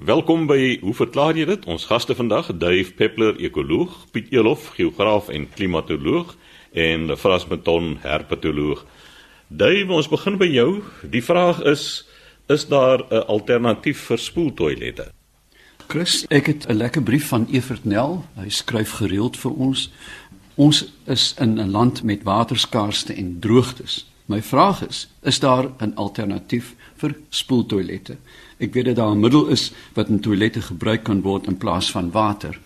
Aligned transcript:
Welkom 0.00 0.46
by 0.48 0.78
Hoe 0.80 0.94
verklaar 0.96 1.36
jy 1.36 1.44
dit? 1.44 1.66
Ons 1.68 1.82
gaste 1.84 2.14
vandag, 2.16 2.46
Dave 2.56 2.94
Peppler, 2.96 3.34
ekoloog, 3.36 3.92
Piet 4.14 4.30
Elof, 4.32 4.70
geograaf 4.72 5.28
en 5.28 5.44
klimatoloog 5.44 6.30
en 6.72 7.12
Frans 7.20 7.44
Meton, 7.50 7.98
herpetoloog. 8.00 8.80
Dave, 9.52 9.92
ons 9.92 10.08
begin 10.08 10.38
by 10.40 10.48
jou. 10.48 10.80
Die 11.04 11.20
vraag 11.20 11.60
is: 11.68 12.06
is 12.48 12.64
daar 12.72 13.04
'n 13.10 13.26
alternatief 13.28 14.00
vir 14.08 14.18
spoeltoilette? 14.18 15.12
Chris, 15.86 16.24
ek 16.30 16.46
het 16.46 16.68
'n 16.68 16.80
lekker 16.80 17.02
brief 17.02 17.28
van 17.28 17.46
Evert 17.52 17.84
Nel. 17.84 18.24
Hy 18.40 18.48
skryf 18.48 18.90
gereeld 18.90 19.36
vir 19.36 19.52
ons. 19.52 19.92
Ons 20.54 20.92
is 21.04 21.34
in 21.38 21.60
'n 21.60 21.70
land 21.70 22.02
met 22.02 22.22
waterskaarste 22.22 23.12
en 23.12 23.36
droogtes. 23.40 24.06
My 24.24 24.42
vraag 24.42 24.88
is: 24.88 25.10
is 25.22 25.40
daar 25.40 25.68
'n 25.78 25.92
alternatief 25.94 26.74
vir 27.00 27.16
spoeltoilette? 27.28 28.16
Ek 28.60 28.74
weet 28.74 28.90
dat 28.92 28.96
daar 28.96 29.14
'n 29.14 29.20
middel 29.20 29.48
is 29.48 29.72
wat 29.94 30.08
in 30.08 30.20
toilette 30.20 30.62
gebruik 30.62 31.02
kan 31.04 31.22
word 31.22 31.46
in 31.46 31.56
plaas 31.56 31.90
van 31.90 32.10
water. 32.10 32.58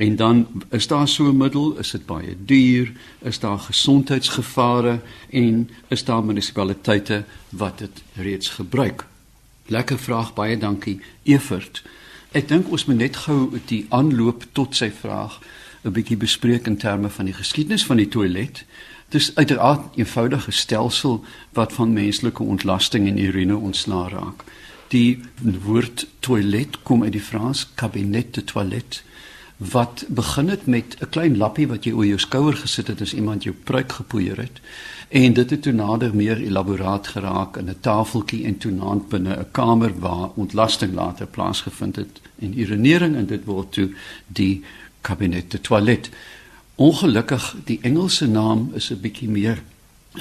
En 0.00 0.16
dan 0.16 0.46
is 0.70 0.86
daar 0.86 1.08
so 1.08 1.28
'n 1.28 1.36
middel, 1.36 1.78
is 1.78 1.90
dit 1.90 2.06
baie 2.06 2.36
duur, 2.44 2.92
is 3.18 3.38
daar 3.38 3.58
gesondheidsgevare 3.58 5.00
en 5.30 5.70
is 5.88 6.04
daar 6.04 6.24
munisipaliteite 6.24 7.24
wat 7.48 7.78
dit 7.78 8.02
reeds 8.14 8.48
gebruik. 8.48 9.06
Lekker 9.66 9.98
vraag, 9.98 10.34
baie 10.34 10.58
dankie 10.58 11.00
Evert. 11.22 11.82
Ek 12.30 12.48
dink 12.48 12.70
ons 12.70 12.84
moet 12.84 12.96
net 12.96 13.16
gou 13.16 13.60
die 13.66 13.86
aanloop 13.88 14.44
tot 14.52 14.76
sy 14.76 14.90
vraag 14.90 15.40
'n 15.84 15.92
bietjie 15.92 16.16
bespreek 16.16 16.66
in 16.66 16.76
terme 16.76 17.08
van 17.08 17.24
die 17.24 17.34
geskiedenis 17.34 17.84
van 17.84 17.96
die 17.96 18.08
toilet. 18.08 18.64
Dit 19.10 19.20
is 19.20 19.34
uiteraard 19.34 19.80
'n 19.80 19.98
eenvoudige 19.98 20.50
stelsel 20.50 21.24
wat 21.52 21.72
van 21.72 21.92
menslike 21.92 22.42
ontlasting 22.42 23.08
en 23.08 23.18
urine 23.18 23.56
ontslaa 23.56 24.08
raak. 24.08 24.44
Die 24.88 25.20
woord 25.62 26.06
toilet 26.18 26.82
kom 26.82 27.02
uit 27.02 27.12
die 27.12 27.20
Frans 27.20 27.68
cabinet 27.74 28.34
de 28.34 28.44
toilette 28.44 29.00
wat 29.56 30.04
begin 30.08 30.48
het 30.48 30.66
met 30.66 30.96
'n 31.00 31.08
klein 31.08 31.36
lappie 31.36 31.68
wat 31.68 31.84
jy 31.84 31.92
oor 31.92 32.06
jou 32.06 32.18
skouer 32.18 32.56
gesit 32.56 32.86
het 32.86 33.00
as 33.00 33.14
iemand 33.14 33.42
jou 33.42 33.54
pruik 33.64 33.92
gepoeier 33.92 34.36
het 34.36 34.60
en 35.08 35.32
dit 35.32 35.50
het 35.50 35.62
toe 35.62 35.72
nader 35.72 36.14
meer 36.14 36.36
elaboraat 36.36 37.06
geraak 37.08 37.56
in 37.56 37.68
'n 37.68 37.80
tafeltjie 37.80 38.44
en 38.44 38.58
toe 38.58 38.72
naand 38.72 39.08
binne 39.08 39.36
'n 39.36 39.50
kamer 39.50 39.98
waar 39.98 40.30
ontlasting 40.34 40.94
later 40.94 41.26
plaasgevind 41.26 41.96
het 41.96 42.20
en 42.38 42.58
urinering 42.60 43.16
en 43.16 43.26
dit 43.26 43.44
word 43.44 43.72
toe 43.72 43.90
die 44.26 44.62
cabinet 45.00 45.50
de 45.50 45.60
toilette 45.60 46.10
ongelukkig 46.80 47.56
die 47.64 47.78
Engelse 47.82 48.26
naam 48.26 48.70
is 48.74 48.90
'n 48.90 49.00
bietjie 49.00 49.28
meer 49.28 49.62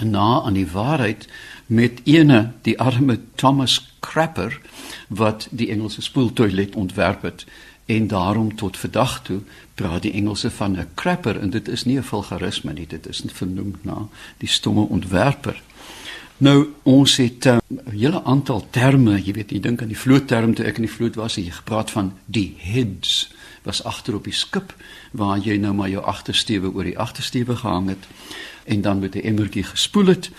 na 0.03 0.41
aan 0.41 0.53
die 0.53 0.71
waarheid 0.71 1.27
met 1.65 2.01
ene 2.03 2.51
die 2.61 2.79
arme 2.79 3.19
Thomas 3.35 3.95
Crapper 3.99 4.59
wat 5.07 5.47
die 5.51 5.69
Engelse 5.69 6.01
spoeltoilet 6.01 6.75
ontwerp 6.75 7.21
het. 7.21 7.45
En 7.85 8.07
daarom 8.07 8.55
tot 8.55 8.77
vandag 8.77 9.21
toe 9.21 9.39
praat 9.75 10.01
die 10.01 10.11
Engelse 10.11 10.51
van 10.51 10.71
'n 10.77 10.87
crapper 10.93 11.39
en 11.39 11.49
dit 11.49 11.67
is 11.67 11.85
nie 11.85 11.97
'n 11.97 12.03
vulgarisme 12.03 12.73
nie 12.73 12.87
dit 12.87 13.07
is 13.07 13.23
vernoem 13.25 13.75
na 13.81 14.07
die 14.37 14.49
stomme 14.49 14.81
ontwerper. 14.81 15.61
Nou 16.37 16.67
ons 16.83 17.17
het 17.17 17.45
'n 17.45 17.49
um, 17.49 17.79
hele 17.89 18.23
aantal 18.23 18.67
terme 18.69 19.21
jy 19.23 19.33
weet 19.33 19.51
jy 19.51 19.59
dink 19.59 19.81
aan 19.81 19.87
die 19.87 19.97
vlootterm 19.97 20.53
toe 20.53 20.65
ek 20.65 20.75
in 20.75 20.85
die 20.85 20.91
vloot 20.91 21.15
was 21.15 21.35
jy 21.35 21.51
gepraat 21.51 21.91
van 21.91 22.13
die 22.25 22.55
heads 22.57 23.29
was 23.63 23.83
agter 23.83 24.15
op 24.15 24.23
die 24.23 24.33
skip 24.33 24.73
waar 25.11 25.37
jy 25.37 25.57
nou 25.57 25.73
maar 25.73 25.89
jou 25.89 26.03
agtersteewe 26.03 26.73
oor 26.73 26.83
die 26.83 26.97
agtersteewe 26.99 27.55
gehang 27.55 27.89
het 27.89 28.07
en 28.65 28.81
dan 28.81 28.99
met 28.99 29.15
'n 29.15 29.19
emmertjie 29.19 29.63
gespoel 29.63 30.05
het. 30.05 30.29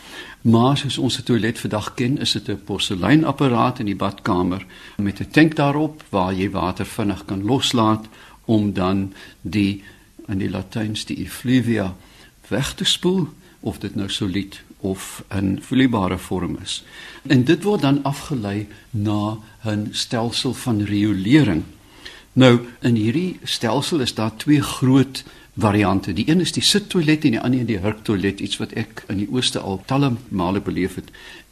Maar 0.41 0.77
soos 0.77 0.99
ons 0.99 1.15
se 1.15 1.23
toilet 1.23 1.59
vandag 1.59 1.95
ken, 1.95 2.19
is 2.19 2.33
dit 2.33 2.49
'n 2.49 2.65
porseleinapparaat 2.65 3.79
in 3.79 3.87
die 3.87 3.97
badkamer 3.97 4.67
met 4.97 5.21
'n 5.21 5.31
tank 5.31 5.57
daarop 5.57 6.03
waar 6.09 6.35
jy 6.35 6.51
water 6.51 6.87
vinnig 6.87 7.25
kan 7.25 7.45
loslaat 7.45 8.07
om 8.45 8.73
dan 8.73 9.13
die 9.41 9.83
in 10.27 10.39
die 10.39 10.51
Latyns 10.51 11.05
die 11.05 11.25
effluvia 11.25 11.97
weg 12.49 12.75
te 12.75 12.85
spoel 12.85 13.29
of 13.61 13.79
dit 13.79 13.95
nou 13.95 14.09
solied 14.09 14.63
of 14.81 15.25
in 15.29 15.59
vloeibare 15.63 16.19
vorm 16.19 16.59
is. 16.63 16.85
En 17.23 17.45
dit 17.45 17.63
word 17.63 17.81
dan 17.81 18.03
afgelei 18.03 18.69
na 18.91 19.39
'n 19.65 19.89
stelsel 19.91 20.55
van 20.55 20.83
riolering. 20.83 21.63
Nou 22.33 22.61
in 22.81 22.95
hierdie 22.95 23.39
stelsel 23.43 24.01
is 24.01 24.15
daar 24.15 24.37
twee 24.37 24.63
groot 24.63 25.25
variante. 25.57 26.13
Die 26.13 26.29
een 26.31 26.41
is 26.41 26.53
die 26.53 26.63
sittoilet 26.63 27.25
en 27.25 27.37
die 27.37 27.41
ander 27.41 27.67
die 27.67 27.81
hurktoilet, 27.83 28.41
iets 28.41 28.61
wat 28.63 28.73
ek 28.79 29.05
in 29.09 29.19
die 29.19 29.31
ooste 29.31 29.59
al 29.59 29.83
talle 29.87 30.13
male 30.29 30.61
beleef 30.61 30.95
het. 30.95 31.11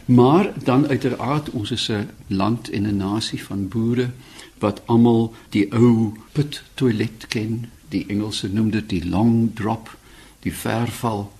Maar 0.08 0.52
dan 0.64 0.86
uiteraard 0.86 1.50
ons 1.50 1.70
is 1.70 1.88
'n 1.90 2.08
land 2.26 2.70
en 2.70 2.86
'n 2.86 2.96
nasie 2.96 3.42
van 3.44 3.68
boere 3.68 4.10
wat 4.58 4.82
almal 4.86 5.34
die 5.50 5.72
ou 5.72 6.12
put 6.32 6.62
toilet 6.74 7.26
ken. 7.28 7.70
Die 7.88 8.04
Engelse 8.08 8.48
noem 8.48 8.70
dit 8.70 8.88
die 8.88 9.08
long 9.08 9.54
drop, 9.54 9.96
die 10.40 10.54
verval 10.54 11.32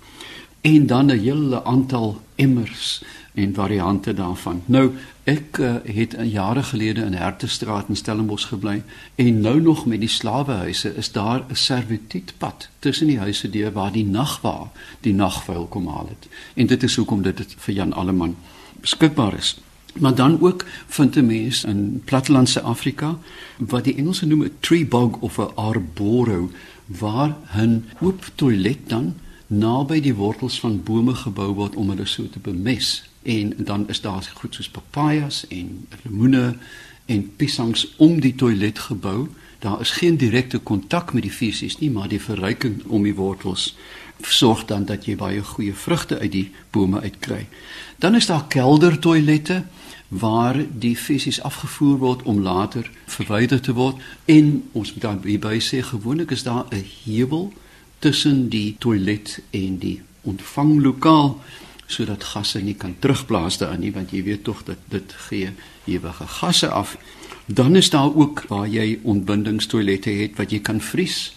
en 0.60 0.86
dan 0.86 1.06
'n 1.06 1.18
hele 1.18 1.64
aantal 1.64 2.20
emmers 2.34 3.02
en 3.34 3.54
variante 3.54 4.14
daarvan. 4.14 4.62
Nou 4.66 4.92
ek 5.24 5.58
uh, 5.58 5.74
het 5.84 6.16
jare 6.22 6.62
gelede 6.62 7.00
in 7.00 7.12
Hertestraat 7.12 7.88
in 7.88 7.96
Stellenbosch 7.96 8.48
gebly 8.48 8.82
en 9.14 9.40
nou 9.40 9.60
nog 9.60 9.86
met 9.86 10.00
die 10.00 10.08
slawehuise 10.08 10.94
is 10.96 11.12
daar 11.12 11.44
'n 11.48 11.54
servituutpad 11.54 12.68
tussen 12.78 13.06
die 13.06 13.18
huise 13.18 13.50
deur 13.50 13.72
waar 13.72 13.92
die 13.92 14.06
nagwa 14.06 14.70
die 15.00 15.14
nagvuil 15.14 15.66
kom 15.66 15.86
haal 15.86 16.08
het. 16.08 16.28
En 16.54 16.66
dit 16.66 16.82
is 16.82 16.96
hoekom 16.96 17.22
dit 17.22 17.54
vir 17.56 17.74
Jan 17.74 17.92
Alleman 17.92 18.36
beskikbaar 18.80 19.34
is. 19.34 19.60
Maar 19.98 20.14
dan 20.14 20.40
ook 20.40 20.64
vind 20.86 21.16
'n 21.16 21.26
mens 21.26 21.64
in 21.64 22.02
plattelandse 22.04 22.60
Afrika 22.60 23.18
wat 23.58 23.84
die 23.84 23.96
Engelse 23.96 24.26
noem 24.26 24.42
'n 24.42 24.56
tree 24.60 24.86
bog 24.86 25.16
of 25.16 25.38
'n 25.38 25.54
arboro 25.54 26.50
waar 26.86 27.36
'n 27.56 27.84
oop 28.00 28.30
toilet 28.34 28.78
dan 28.86 29.14
naby 29.48 30.00
die 30.00 30.14
wortels 30.14 30.60
van 30.60 30.82
bome 30.84 31.14
gebou 31.14 31.52
word 31.56 31.76
om 31.76 31.88
hulle 31.88 32.06
so 32.06 32.28
te 32.28 32.38
bemes 32.38 33.02
en 33.22 33.54
dan 33.56 33.88
is 33.88 34.00
daar 34.00 34.22
goed 34.40 34.54
soos 34.54 34.68
papajas 34.68 35.46
en 35.48 35.86
lemoene 36.04 36.56
en 37.08 37.36
piesangs 37.36 37.86
om 37.96 38.20
die 38.20 38.34
toilet 38.34 38.78
gebou. 38.78 39.28
Daar 39.58 39.80
is 39.80 39.90
geen 39.90 40.16
direkte 40.16 40.58
kontak 40.58 41.12
met 41.12 41.22
die 41.22 41.32
fisies 41.32 41.78
nie, 41.78 41.90
maar 41.90 42.08
die 42.08 42.20
verryking 42.20 42.82
om 42.86 43.02
die 43.02 43.14
wortels 43.14 43.74
sorg 44.20 44.64
dan 44.64 44.84
dat 44.84 45.06
jy 45.06 45.16
baie 45.16 45.42
goeie 45.42 45.74
vrugte 45.74 46.18
uit 46.18 46.32
die 46.32 46.50
bome 46.70 47.00
uitkry. 47.00 47.46
Dan 47.98 48.14
is 48.14 48.26
daar 48.26 48.46
keldertoilette 48.48 49.62
waar 50.08 50.56
die 50.72 50.96
fisies 50.96 51.40
afgevoer 51.42 51.98
word 51.98 52.22
om 52.22 52.42
later 52.42 52.90
verwyder 53.06 53.60
te 53.60 53.72
word 53.72 53.96
en 54.24 54.62
ons 54.72 54.92
moet 54.92 55.02
dan 55.02 55.20
hierby 55.24 55.58
sê 55.60 55.82
gewoonlik 55.84 56.30
is 56.30 56.42
daar 56.42 56.64
'n 56.70 56.84
heuwel 57.04 57.52
tussen 57.98 58.48
die 58.48 58.76
toilet 58.78 59.40
en 59.50 59.78
die 59.78 60.00
ontvanglokaal 60.22 61.40
sodat 61.88 62.24
gasse 62.24 62.60
nie 62.60 62.76
kan 62.76 62.94
terugblaas 63.00 63.58
daarin 63.58 63.80
nie 63.80 63.92
want 63.94 64.12
jy 64.12 64.22
weet 64.26 64.44
tog 64.44 64.60
dat 64.68 64.80
dit 64.92 65.14
gee 65.28 65.50
ewige 65.88 66.26
gasse 66.26 66.68
af. 66.68 66.96
Dan 67.46 67.76
is 67.76 67.90
daar 67.90 68.14
ook 68.14 68.44
waar 68.48 68.68
jy 68.68 68.98
ontbindingstoilette 69.02 70.10
het 70.10 70.36
wat 70.36 70.52
jy 70.52 70.60
kan 70.60 70.80
vries. 70.80 71.32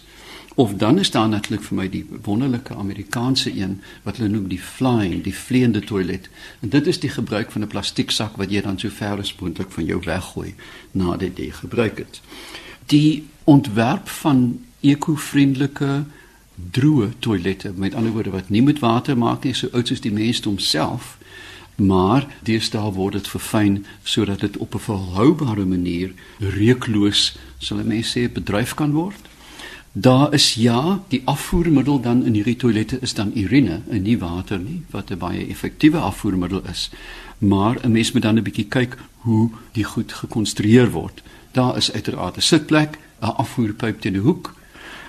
Of 0.54 0.74
dan 0.76 0.98
is 0.98 1.10
daar 1.10 1.28
natuurlik 1.28 1.64
vir 1.64 1.76
my 1.76 1.86
die 1.88 2.04
wonderlike 2.22 2.74
Amerikaanse 2.74 3.48
een 3.56 3.78
wat 4.04 4.16
hulle 4.20 4.28
noem 4.28 4.50
die 4.52 4.60
flying, 4.60 5.22
die 5.24 5.34
vleiende 5.34 5.80
toilet. 5.80 6.28
En 6.60 6.68
dit 6.68 6.86
is 6.86 7.00
die 7.00 7.10
gebruik 7.10 7.50
van 7.52 7.62
'n 7.62 7.72
plastieksak 7.72 8.36
wat 8.36 8.50
jy 8.50 8.60
dan 8.60 8.78
so 8.78 8.88
ver 8.88 9.18
as 9.18 9.34
moontlik 9.40 9.70
van 9.70 9.84
jou 9.84 10.00
weggooi 10.04 10.54
nadat 10.90 11.36
jy 11.36 11.50
gebruik 11.50 11.98
het. 11.98 12.20
Die 12.86 13.24
ontwerp 13.44 14.08
van 14.08 14.60
ekovriendelike 14.80 16.04
droë 16.54 17.12
toilette 17.18 17.72
met 17.76 17.94
ander 17.94 18.12
woorde 18.12 18.30
wat 18.30 18.48
nie 18.48 18.62
met 18.62 18.78
water 18.78 19.18
maak 19.18 19.44
nie 19.44 19.54
so 19.54 19.68
oud 19.72 19.88
soos 19.88 20.00
die 20.00 20.12
mens 20.12 20.44
homself 20.44 21.18
maar 21.76 22.26
deesdae 22.44 22.92
word 22.92 23.16
dit 23.18 23.28
verfyn 23.28 23.84
sodat 24.04 24.40
dit 24.40 24.56
op 24.56 24.74
'n 24.74 24.78
volhoubare 24.78 25.64
manier 25.64 26.12
reukloos 26.38 27.36
sal 27.58 27.78
'n 27.78 27.86
mens 27.86 28.16
sê 28.16 28.32
bedryf 28.32 28.74
kan 28.74 28.92
word. 28.92 29.20
Daar 29.92 30.34
is 30.34 30.54
ja 30.54 31.02
die 31.08 31.22
afvoermiddel 31.24 32.00
dan 32.00 32.24
in 32.24 32.34
hierdie 32.34 32.56
toilette 32.56 32.98
is 33.00 33.14
dan 33.14 33.32
urine 33.34 33.80
en 33.88 34.02
nie 34.02 34.18
water 34.18 34.58
nie 34.58 34.82
wat 34.90 35.10
'n 35.10 35.18
baie 35.18 35.46
effektiewe 35.46 35.98
afvoermiddel 35.98 36.62
is. 36.70 36.90
Maar 37.38 37.76
'n 37.84 37.92
mens 37.92 38.12
moet 38.12 38.22
dan 38.22 38.38
'n 38.38 38.42
bietjie 38.42 38.68
kyk 38.68 38.96
hoe 39.16 39.50
die 39.72 39.84
goed 39.84 40.12
gekonstrueer 40.12 40.90
word. 40.90 41.22
Daar 41.52 41.76
is 41.76 41.92
uiteraard 41.92 42.36
'n 42.36 42.40
sitplek 42.40 42.98
'n 43.20 43.26
afvoerpyp 43.26 44.00
teen 44.00 44.12
die 44.12 44.22
hoek 44.22 44.54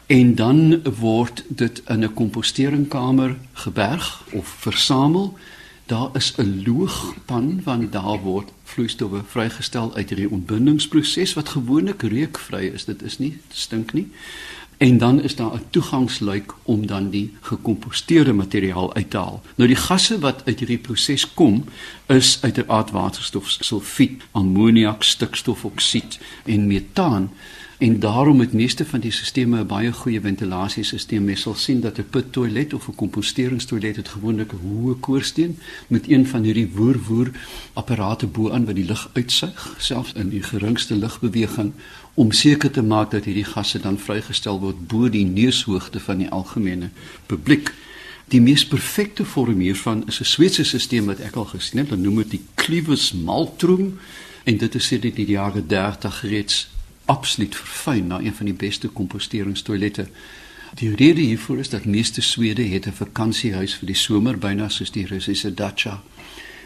en 0.06 0.36
dan 0.36 0.84
word 1.00 1.44
dit 1.48 1.82
in 1.88 2.04
'n 2.04 2.14
komposteringkamer 2.14 3.36
geberg 3.54 4.24
of 4.32 4.48
versamel. 4.48 5.38
Daar 5.86 6.10
is 6.14 6.34
'n 6.38 6.64
loogpan 6.66 7.62
want 7.64 7.92
daar 7.92 8.20
word 8.20 8.52
vloeistowwe 8.64 9.22
vrygestel 9.28 9.96
uit 9.96 10.10
hierdie 10.10 10.30
ontbindingsproses 10.30 11.34
wat 11.34 11.50
gewoonlik 11.50 12.02
reukvry 12.02 12.66
is. 12.66 12.86
Dit 12.86 13.02
is 13.02 13.20
nie 13.20 13.38
stink 13.50 13.94
nie. 13.94 14.12
en 14.78 14.98
dan 14.98 15.22
is 15.22 15.36
daar 15.36 15.54
'n 15.54 15.66
toegangsluik 15.70 16.54
om 16.64 16.88
dan 16.88 17.10
die 17.10 17.34
gekomposteerde 17.42 18.34
materiaal 18.34 18.94
uit 18.94 19.10
te 19.10 19.18
haal. 19.18 19.42
Nou 19.56 19.68
die 19.68 19.78
gasse 19.78 20.20
wat 20.20 20.42
uit 20.46 20.60
hierdie 20.60 20.78
proses 20.78 21.34
kom 21.34 21.64
is 22.06 22.38
uiteraard 22.42 22.92
waterstof, 22.92 23.50
sulfiet, 23.50 24.24
ammoniak, 24.32 25.04
stikstofoksied 25.04 26.20
en 26.46 26.68
metaan 26.68 27.32
en 27.84 28.00
daarom 28.00 28.40
het 28.40 28.54
meeste 28.54 28.86
van 28.86 29.00
die 29.00 29.12
sisteme 29.12 29.60
'n 29.60 29.68
baie 29.68 29.92
goeie 29.92 30.22
ventilasiesisteem. 30.22 31.24
Mens 31.24 31.42
sal 31.42 31.56
sien 31.56 31.80
dat 31.82 31.98
'n 31.98 32.10
put 32.10 32.32
toilet 32.32 32.74
of 32.74 32.88
'n 32.88 32.96
komposteringstoilet 32.96 33.96
het 33.96 34.08
gewoonlik 34.08 34.52
'n 34.54 34.60
hoë 34.64 35.00
koorsteen 35.00 35.60
met 35.88 36.10
een 36.10 36.28
van 36.28 36.44
hierdie 36.44 36.72
woer-woer 36.76 37.32
apparate 37.74 38.28
bo-aan 38.28 38.66
wat 38.66 38.76
die 38.76 38.86
lug 38.86 39.10
uitsuig, 39.14 39.76
selfs 39.78 40.14
in 40.14 40.30
die 40.30 40.44
geringste 40.44 40.96
lugbeweging 40.96 41.72
om 42.14 42.32
seker 42.32 42.72
te 42.72 42.82
maak 42.82 43.12
dat 43.12 43.26
hierdie 43.26 43.52
gasse 43.54 43.80
dan 43.80 44.00
vrygestel 44.00 44.60
word 44.60 44.88
bo 44.88 45.10
die 45.10 45.26
neushoogte 45.26 46.00
van 46.00 46.18
die 46.18 46.30
algemene 46.30 46.90
publiek. 47.26 47.74
Die 48.28 48.42
mees 48.42 48.68
perfekte 48.68 49.26
vorm 49.26 49.60
hiervan 49.60 50.04
is 50.08 50.20
'n 50.20 50.26
Sweedse 50.26 50.64
stelsel 50.64 51.06
wat 51.06 51.20
ek 51.20 51.36
al 51.36 51.46
gesien 51.46 51.80
het, 51.80 51.90
hulle 51.90 52.02
noem 52.02 52.16
dit 52.16 52.30
die 52.30 52.44
Clivus 52.56 53.12
Maltrum 53.12 54.00
en 54.44 54.58
dit 54.58 54.76
is 54.76 54.88
sedert 54.88 55.16
die 55.16 55.26
jare 55.26 55.66
30 55.66 56.22
reeds 56.22 56.73
absoluut 57.06 57.56
verfyn 57.56 58.08
na 58.08 58.20
een 58.20 58.36
van 58.36 58.46
die 58.46 58.54
beste 58.56 58.88
komposteringstoilette. 58.88 60.08
Die 60.74 60.96
rede 60.96 61.22
hiervoor 61.22 61.60
is 61.60 61.70
dat 61.70 61.86
meeste 61.86 62.22
Swede 62.22 62.64
het 62.64 62.88
'n 62.88 62.92
vakansiehuis 62.92 63.76
vir 63.76 63.88
die 63.88 63.96
somer 63.96 64.38
byna 64.38 64.70
soos 64.70 64.92
die 64.92 65.06
Russiese 65.06 65.54
dacha. 65.54 66.04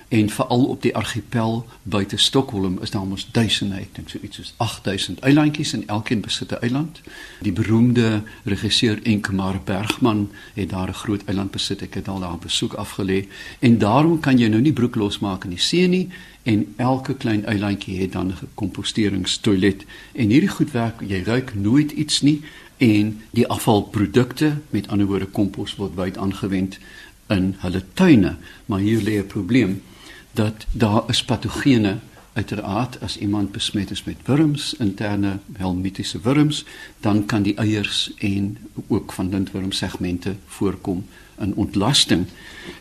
En 0.08 0.30
veral 0.30 0.66
op 0.66 0.82
die 0.82 0.96
argipel 0.96 1.66
buite 1.84 2.18
Stockholm 2.18 2.78
is 2.82 2.92
daar 2.92 3.06
mos 3.06 3.28
duisende, 3.32 3.76
ek 3.76 3.96
dink 3.96 4.10
so 4.10 4.20
iets 4.24 4.40
soos 4.40 4.54
8000 4.58 5.20
eilandjies 5.20 5.74
en 5.76 5.84
elkeen 5.88 6.22
besit 6.24 6.52
'n 6.52 6.62
eiland. 6.62 7.02
Die 7.44 7.52
beroemde 7.52 8.24
regisseur 8.44 9.00
Ingmar 9.04 9.60
Bergman 9.64 10.30
het 10.54 10.70
daar 10.70 10.88
'n 10.88 10.94
groot 11.04 11.24
eiland 11.26 11.52
besit. 11.52 11.82
Ek 11.82 11.94
het 11.94 12.08
al 12.08 12.20
daar 12.20 12.38
besoek 12.38 12.74
afgelê 12.74 13.28
en 13.60 13.78
daarom 13.78 14.20
kan 14.20 14.38
jy 14.38 14.48
nou 14.48 14.62
nie 14.62 14.74
broek 14.74 14.96
losmaak 14.96 15.44
in 15.44 15.50
die 15.50 15.60
see 15.60 15.88
nie 15.88 16.10
en 16.44 16.74
elke 16.76 17.14
klein 17.14 17.46
eilandjie 17.46 18.00
het 18.02 18.12
dan 18.12 18.28
'n 18.28 18.48
komposteringstoilet 18.54 19.86
en 20.14 20.30
hierdie 20.30 20.50
goed 20.50 20.72
werk 20.72 21.02
jy 21.08 21.24
ruik 21.24 21.56
nooit 21.56 21.92
iets 21.92 22.22
nie 22.22 22.42
en 22.78 23.22
die 23.32 23.48
afvalprodukte 23.48 24.58
met 24.70 24.88
ander 24.88 25.08
woorde 25.08 25.26
kompos 25.26 25.76
word 25.76 25.96
wyd 25.96 26.18
aangewend 26.18 26.80
in 27.28 27.56
hulle 27.58 27.84
tuine 27.94 28.36
maar 28.66 28.80
hier 28.80 29.02
lê 29.02 29.20
'n 29.20 29.28
probleem 29.28 29.82
dat 30.38 30.66
daar 30.72 31.04
is 31.10 31.24
patogene 31.24 31.98
uiteraard 32.34 33.00
as 33.02 33.18
iemand 33.18 33.52
besmet 33.52 33.92
is 33.92 34.04
met 34.04 34.18
wurms 34.26 34.74
interne 34.78 35.40
helmitiese 35.58 36.20
wurms 36.22 36.66
dan 37.02 37.26
kan 37.26 37.42
die 37.42 37.56
eiers 37.56 38.12
en 38.18 38.58
ook 38.88 39.14
van 39.14 39.30
lintworm 39.30 39.72
segmente 39.72 40.36
voorkom 40.46 41.06
in 41.40 41.56
ontlasting. 41.56 42.26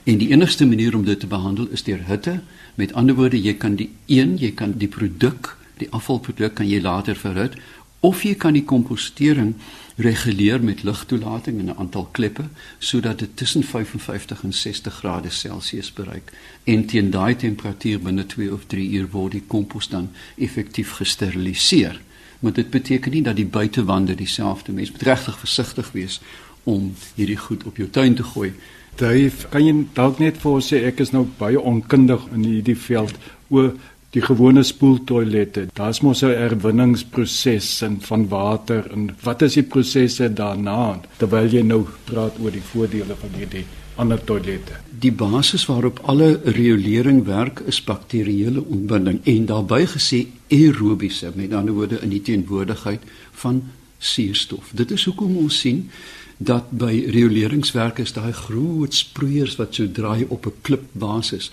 En 0.04 0.18
die 0.18 0.28
enigste 0.28 0.66
manier 0.66 0.94
om 0.94 1.04
dit 1.04 1.20
te 1.20 1.26
behandel 1.26 1.66
is 1.70 1.82
deur 1.82 2.00
hitte. 2.06 2.40
Met 2.74 2.92
ander 2.92 3.14
woorde, 3.14 3.40
jy 3.40 3.54
kan 3.54 3.76
die 3.76 3.90
een, 4.06 4.36
jy 4.40 4.52
kan 4.56 4.72
die 4.76 4.88
produk, 4.88 5.56
die 5.76 5.90
afvalproduk 5.90 6.54
kan 6.54 6.68
jy 6.68 6.80
later 6.80 7.16
verhit 7.16 7.56
of 8.00 8.22
jy 8.22 8.34
kan 8.38 8.54
die 8.54 8.64
kompostering 8.64 9.54
reguleer 9.96 10.64
met 10.64 10.82
lugtoelating 10.82 11.58
en 11.58 11.64
'n 11.64 11.78
aantal 11.78 12.08
kleppe 12.12 12.44
sodat 12.78 13.18
dit 13.18 13.36
tussen 13.36 13.62
55 13.62 14.42
en 14.42 14.52
60 14.52 14.94
grade 14.94 15.30
Celsius 15.30 15.92
bereik. 15.92 16.32
En 16.64 16.86
teen 16.86 17.10
daai 17.10 17.36
temperatuur 17.36 18.00
binne 18.00 18.26
2 18.26 18.52
of 18.52 18.64
3 18.66 18.90
uur 18.90 19.08
word 19.10 19.32
die 19.32 19.44
kompos 19.46 19.88
dan 19.88 20.10
effektief 20.36 20.90
gesteriliseer. 20.90 22.00
Maar 22.40 22.52
dit 22.52 22.70
beteken 22.70 23.10
nie 23.10 23.22
dat 23.22 23.36
die 23.36 23.46
buitewande 23.46 24.14
dieselfde 24.14 24.72
mens 24.72 24.90
moet 24.90 25.02
regtig 25.02 25.38
versigtig 25.38 25.92
wees 25.92 26.20
om 26.62 26.94
hierdie 27.14 27.36
goed 27.36 27.64
op 27.64 27.76
jou 27.76 27.90
tuin 27.90 28.14
te 28.14 28.22
gooi 28.22 28.52
Dave, 28.96 29.44
kan 29.52 29.60
jy 29.60 29.74
dalk 29.92 30.20
net 30.22 30.38
vir 30.40 30.54
ons 30.56 30.68
sê 30.72 30.78
ek 30.88 31.02
is 31.04 31.12
nou 31.12 31.26
baie 31.36 31.60
onkundig 31.60 32.22
in 32.32 32.46
hierdie 32.46 32.78
veld 32.80 33.12
oor 33.52 33.74
die 34.16 34.24
gewone 34.24 34.62
spoeltoilette. 34.64 35.66
Daar's 35.76 36.00
mos 36.00 36.22
'n 36.24 36.32
herwinningsproses 36.32 37.82
in 37.82 38.00
van 38.00 38.28
water 38.28 38.90
en 38.92 39.16
wat 39.22 39.42
is 39.42 39.54
die 39.54 39.62
prosesse 39.62 40.32
daarna 40.32 41.00
terwyl 41.18 41.48
jy 41.52 41.62
nou 41.62 41.84
praat 42.04 42.38
oor 42.40 42.50
die 42.50 42.68
voordele 42.72 43.14
van 43.20 43.30
hierdie 43.36 43.64
ander 43.96 44.24
toilette. 44.24 44.72
Die 44.98 45.12
basis 45.12 45.66
waarop 45.66 46.00
alle 46.04 46.40
riolering 46.44 47.24
werk 47.24 47.60
is 47.66 47.84
bakterieële 47.84 48.64
ontbinding 48.64 49.20
en 49.24 49.46
daarbey 49.46 49.86
gesê 49.86 50.26
aerobiese, 50.50 51.32
met 51.34 51.52
ander 51.52 51.74
woorde 51.74 52.00
in 52.02 52.10
die 52.10 52.22
teenwoordigheid 52.22 53.00
van 53.32 53.62
suurstof. 53.98 54.70
Dit 54.72 54.90
is 54.90 55.04
hoekom 55.04 55.36
ons 55.36 55.60
sien 55.60 55.90
dat 56.36 56.70
by 56.70 56.92
rioleringswerke 57.08 58.02
is 58.02 58.12
daai 58.12 58.32
groot 58.32 58.94
sproeiers 58.94 59.56
wat 59.56 59.74
so 59.74 59.88
draai 59.88 60.26
op 60.28 60.46
'n 60.46 60.52
klipbasis. 60.62 61.50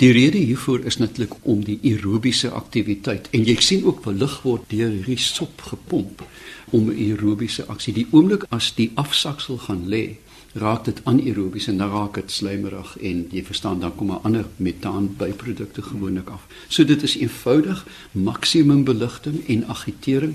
Die 0.00 0.12
rede 0.12 0.38
hiervoor 0.38 0.80
is 0.88 0.96
natuurlik 0.96 1.34
om 1.42 1.58
die 1.64 1.76
aerobiese 1.84 2.48
aktiwiteit 2.56 3.26
en 3.36 3.42
jy 3.44 3.56
sien 3.60 3.82
ook 3.84 3.98
wel 4.06 4.14
lug 4.22 4.38
word 4.46 4.62
deur 4.72 4.94
hierdie 4.94 5.20
sop 5.20 5.60
gepomp 5.60 6.22
om 6.72 6.88
aerobiese 6.88 7.66
aksie. 7.68 7.92
Die 7.92 8.06
oomblik 8.08 8.46
as 8.48 8.70
die 8.78 8.86
afsaksel 9.02 9.58
gaan 9.66 9.82
lê, 9.92 10.16
raak 10.56 10.86
dit 10.88 11.02
anaerobies 11.04 11.68
en 11.68 11.82
dan 11.82 11.92
raak 11.92 12.16
dit 12.16 12.32
slijmerig 12.32 12.94
en 13.10 13.20
jy 13.28 13.42
verstaan 13.44 13.84
dan 13.84 13.92
kom 13.98 14.14
'n 14.14 14.24
ander 14.24 14.46
metaan 14.56 15.10
byprodukte 15.20 15.82
gewoonlik 15.82 16.30
af. 16.30 16.48
So 16.68 16.84
dit 16.84 17.02
is 17.02 17.16
eenvoudig 17.16 17.84
maksimum 18.12 18.84
beligting 18.84 19.44
en 19.48 19.66
agitering 19.66 20.34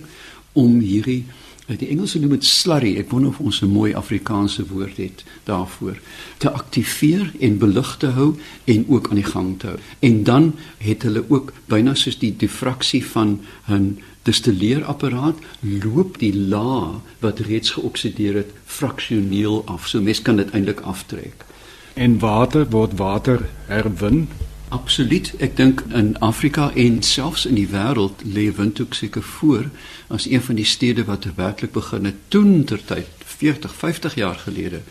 om 0.54 0.80
hierdie 0.80 1.26
Die 1.66 1.90
Engelse 1.90 2.20
noem 2.22 2.36
dit 2.36 2.46
slurry. 2.46 2.92
Ek 3.02 3.10
wonder 3.10 3.32
of 3.32 3.40
ons 3.42 3.62
'n 3.62 3.72
mooi 3.74 3.94
Afrikaanse 3.94 4.68
woord 4.68 4.98
het 4.98 5.24
daarvoor. 5.44 5.98
Te 6.38 6.52
aktiveer 6.52 7.32
en 7.40 7.58
belig 7.58 7.96
te 7.98 8.08
hou 8.08 8.36
en 8.64 8.86
ook 8.88 9.10
aan 9.10 9.16
die 9.16 9.32
gang 9.32 9.60
te 9.60 9.68
hou. 9.68 9.78
En 10.00 10.24
dan 10.24 10.54
het 10.78 11.02
hulle 11.02 11.26
ook 11.28 11.54
byna 11.66 11.94
soos 11.94 12.20
die 12.20 12.36
diffraksie 12.38 13.06
van 13.06 13.40
'n 13.68 13.98
distilleerapparaat 14.24 15.38
loop 15.60 16.20
die 16.20 16.36
laag 16.38 17.02
wat 17.20 17.40
reeds 17.40 17.70
geoksideer 17.70 18.36
het 18.36 18.52
fraksioneel 18.66 19.64
af. 19.66 19.88
So 19.88 20.02
mens 20.02 20.22
kan 20.22 20.36
dit 20.36 20.50
eintlik 20.50 20.80
aftrek. 20.80 21.46
En 21.94 22.20
water 22.20 22.70
word 22.70 22.98
water 22.98 23.50
herwin 23.68 24.28
Absoluut. 24.76 25.32
Ek 25.40 25.56
dink 25.56 25.86
in 25.96 26.18
Afrika 26.20 26.68
en 26.76 26.98
selfs 27.04 27.46
in 27.48 27.56
die 27.56 27.70
wêreld 27.72 28.26
lê 28.28 28.50
Windhoek 28.58 28.96
seker 28.98 29.24
voor 29.24 29.70
as 30.12 30.26
een 30.28 30.44
van 30.44 30.60
die 30.60 30.68
stede 30.68 31.06
wat 31.08 31.28
werklik 31.38 31.72
begin 31.72 32.10
het 32.10 32.18
toen 32.34 32.64
tertyd 32.68 33.08
40, 33.38 33.76
50 33.76 34.16
jaar 34.20 34.36
gelede 34.44 34.82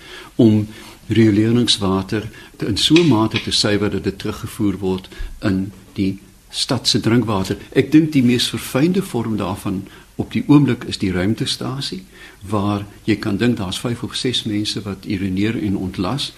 om 0.40 0.66
rioleringswater 1.06 2.28
in 2.64 2.76
so 2.76 2.94
'n 2.94 3.08
mate 3.08 3.42
te 3.42 3.50
suiwer 3.50 3.90
dat 3.90 4.04
dit 4.04 4.18
teruggevoer 4.18 4.78
word 4.78 5.08
in 5.40 5.72
die 5.92 6.18
stad 6.50 6.88
se 6.88 7.00
drinkwater. 7.00 7.56
Ek 7.72 7.92
dink 7.92 8.12
die 8.12 8.22
mees 8.22 8.48
verfynde 8.48 9.02
vorm 9.02 9.36
daarvan 9.36 9.84
op 10.14 10.32
die 10.32 10.44
oomblik 10.46 10.84
is 10.84 10.98
die 10.98 11.12
ruimtestasie 11.12 12.04
waar 12.48 12.84
jy 13.04 13.16
kan 13.16 13.36
dink 13.36 13.56
daar's 13.56 13.80
5 13.82 14.02
of 14.02 14.14
6 14.14 14.44
mense 14.44 14.82
wat 14.82 15.06
urineer 15.06 15.62
en 15.62 15.76
ontlas 15.76 16.32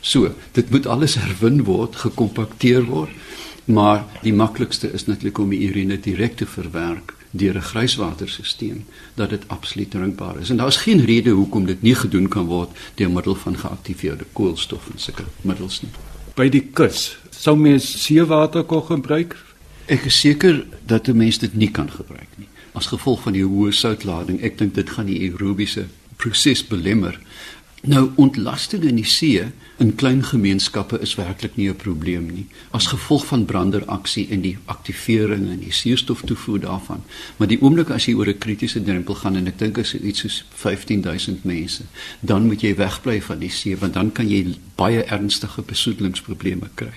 So, 0.00 0.34
dit 0.52 0.70
moet 0.70 0.86
alles 0.86 1.14
herwin 1.14 1.64
word, 1.64 1.96
gekompakteer 1.96 2.84
word, 2.88 3.10
maar 3.64 4.04
die 4.22 4.32
maklikste 4.32 4.92
is 4.92 5.06
natuurlik 5.06 5.38
om 5.38 5.50
die 5.52 5.68
urine 5.68 6.00
direk 6.00 6.36
te 6.36 6.46
verwerk 6.46 7.14
deur 7.30 7.54
'n 7.54 7.62
grijswaterstelsel 7.62 8.82
dat 9.14 9.30
dit 9.30 9.42
absoluut 9.46 9.90
drinkbaar 9.90 10.40
is. 10.40 10.50
En 10.50 10.56
daar's 10.56 10.76
geen 10.76 11.04
rede 11.04 11.30
hoekom 11.30 11.66
dit 11.66 11.82
nie 11.82 11.94
gedoen 11.94 12.28
kan 12.28 12.46
word 12.46 12.70
deur 12.94 13.10
middel 13.10 13.34
van 13.34 13.56
geaktiveerde 13.56 14.24
koolstof 14.32 14.90
en 14.92 14.98
sulke 14.98 15.24
middels 15.40 15.82
nie. 15.82 15.90
By 16.34 16.48
die 16.48 16.66
kus 16.72 17.18
sou 17.30 17.56
mens 17.56 18.02
seewater 18.02 18.62
kon 18.62 18.82
gebruik. 18.82 19.36
Ek 19.86 20.04
is 20.04 20.20
seker 20.20 20.66
dat 20.86 21.08
'n 21.08 21.16
mens 21.16 21.38
dit 21.38 21.54
nie 21.54 21.70
kan 21.70 21.90
gebruik 21.90 22.28
nie 22.36 22.48
as 22.72 22.86
gevolg 22.86 23.24
van 23.26 23.32
die 23.32 23.44
hoë 23.44 23.72
soutlading. 23.74 24.40
Ek 24.42 24.58
dink 24.58 24.74
dit 24.74 24.90
gaan 24.90 25.06
die 25.06 25.20
aerobiese 25.26 25.86
proses 26.16 26.62
belemmer. 26.66 27.18
Nou 27.80 28.10
ontlasting 28.20 28.82
in 28.84 28.98
die 29.00 29.08
see 29.08 29.46
in 29.80 29.94
klein 29.96 30.20
gemeenskappe 30.24 30.98
is 31.00 31.14
werklik 31.16 31.56
nie 31.56 31.68
'n 31.68 31.76
probleem 31.76 32.26
nie 32.32 32.46
as 32.70 32.86
gevolg 32.86 33.26
van 33.26 33.44
branderaksie 33.44 34.28
en 34.30 34.40
die 34.40 34.58
aktivering 34.64 35.48
en 35.48 35.60
die 35.60 35.72
suurstoftoevoer 35.72 36.60
daarvan. 36.60 37.02
Maar 37.36 37.48
die 37.48 37.60
oomblik 37.62 37.90
as 37.90 38.04
jy 38.04 38.14
oor 38.14 38.28
'n 38.28 38.38
kritiese 38.38 38.82
drempel 38.82 39.14
gaan 39.14 39.36
en 39.36 39.46
ek 39.46 39.58
dink 39.58 39.78
as 39.78 39.90
dit 39.90 40.02
iets 40.02 40.20
soos 40.20 40.44
15000 40.54 41.44
mense, 41.44 41.82
dan 42.20 42.46
moet 42.46 42.60
jy 42.60 42.74
wegbly 42.76 43.22
van 43.22 43.38
die 43.38 43.50
see 43.50 43.76
want 43.76 43.94
dan 43.94 44.12
kan 44.12 44.28
jy 44.28 44.56
baie 44.76 45.02
ernstige 45.04 45.62
besoedelingsprobleme 45.62 46.68
kry. 46.74 46.92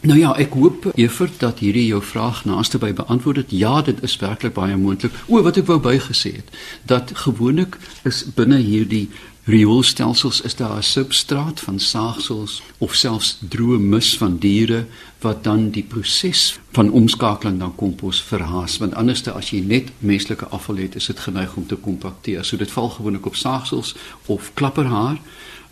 Nou 0.00 0.18
ja, 0.18 0.30
ek 0.40 0.54
hoop 0.56 0.86
Evert 0.94 1.40
dat 1.42 1.58
hierdie 1.58 1.86
jou 1.86 1.98
vraag 2.02 2.44
naaste 2.48 2.78
by 2.80 2.88
beantwoord 2.96 3.36
het. 3.36 3.50
Ja, 3.52 3.82
dit 3.84 4.02
is 4.02 4.16
werklik 4.16 4.54
baie 4.56 4.76
moontlik. 4.76 5.12
O, 5.26 5.42
wat 5.44 5.58
ek 5.60 5.66
wou 5.68 5.76
bygesê 5.80 6.32
het, 6.38 6.48
dat 6.88 7.12
gewoonlik 7.26 7.76
is 8.08 8.22
binne 8.34 8.62
hierdie 8.64 9.10
rioolstelsels 9.44 10.40
is 10.40 10.56
daar 10.56 10.76
'n 10.76 10.82
substraat 10.82 11.60
van 11.60 11.78
saagsels 11.78 12.62
of 12.78 12.94
selfs 12.94 13.38
droë 13.48 13.78
mis 13.78 14.16
van 14.18 14.38
diere 14.38 14.86
wat 15.20 15.44
dan 15.44 15.70
die 15.70 15.82
proses 15.82 16.58
van 16.72 16.90
omskakeling 16.90 17.58
na 17.58 17.72
kompos 17.76 18.22
verhaas 18.22 18.78
want 18.78 18.94
anderste 18.94 19.32
as 19.32 19.50
jy 19.50 19.60
net 19.60 19.88
menslike 19.98 20.46
afval 20.46 20.76
het 20.76 20.94
is 20.94 21.06
dit 21.06 21.18
geneig 21.18 21.56
om 21.56 21.66
te 21.66 21.76
kompakteer 21.76 22.44
so 22.44 22.56
dit 22.56 22.70
val 22.70 22.88
gewoonlik 22.88 23.26
op 23.26 23.36
saagsels 23.36 23.94
of 24.26 24.50
klapperhaar 24.54 25.18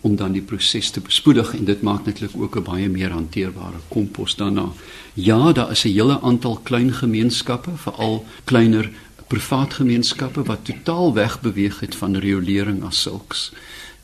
om 0.01 0.15
dan 0.15 0.31
die 0.31 0.41
proses 0.41 0.89
te 0.89 1.01
bespoedig 1.03 1.51
en 1.55 1.65
dit 1.67 1.81
maak 1.81 2.05
netlik 2.05 2.31
ook 2.35 2.55
'n 2.55 2.63
baie 2.63 2.89
meer 2.89 3.11
hanteerbare 3.11 3.79
kompos 3.87 4.35
daarna. 4.35 4.71
Ja, 5.13 5.51
daar 5.51 5.71
is 5.71 5.83
'n 5.83 5.87
hele 5.87 6.21
aantal 6.21 6.59
klein 6.63 6.93
gemeenskappe, 6.93 7.71
veral 7.75 8.25
kleiner 8.43 8.91
privaat 9.29 9.77
gemeenskappe 9.79 10.43
wat 10.47 10.65
totaal 10.65 11.13
wegbeweeg 11.13 11.79
het 11.79 11.95
van 11.95 12.17
riolering 12.17 12.83
as 12.87 13.01
sulks. 13.01 13.49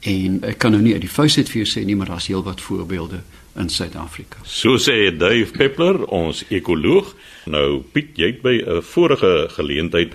En 0.06 0.38
ek 0.46 0.60
kan 0.62 0.76
nou 0.76 0.84
nie 0.86 0.94
uit 0.94 1.02
die 1.02 1.12
vuis 1.12 1.38
uit 1.38 1.50
vir 1.50 1.64
jou 1.64 1.70
sê 1.70 1.86
nie, 1.86 1.96
maar 1.98 2.14
daar's 2.14 2.30
heelwat 2.30 2.62
voorbeelde 2.62 3.24
in 3.58 3.70
Suid-Afrika. 3.72 4.44
So 4.44 4.78
sê 4.78 5.10
Dave 5.18 5.52
Peppler, 5.56 6.04
ons 6.14 6.44
ekoloog. 6.54 7.14
Nou 7.50 7.82
Piet, 7.94 8.14
jy 8.20 8.36
het 8.36 8.42
by 8.44 8.62
'n 8.62 8.82
vorige 8.82 9.48
geleentheid 9.50 10.14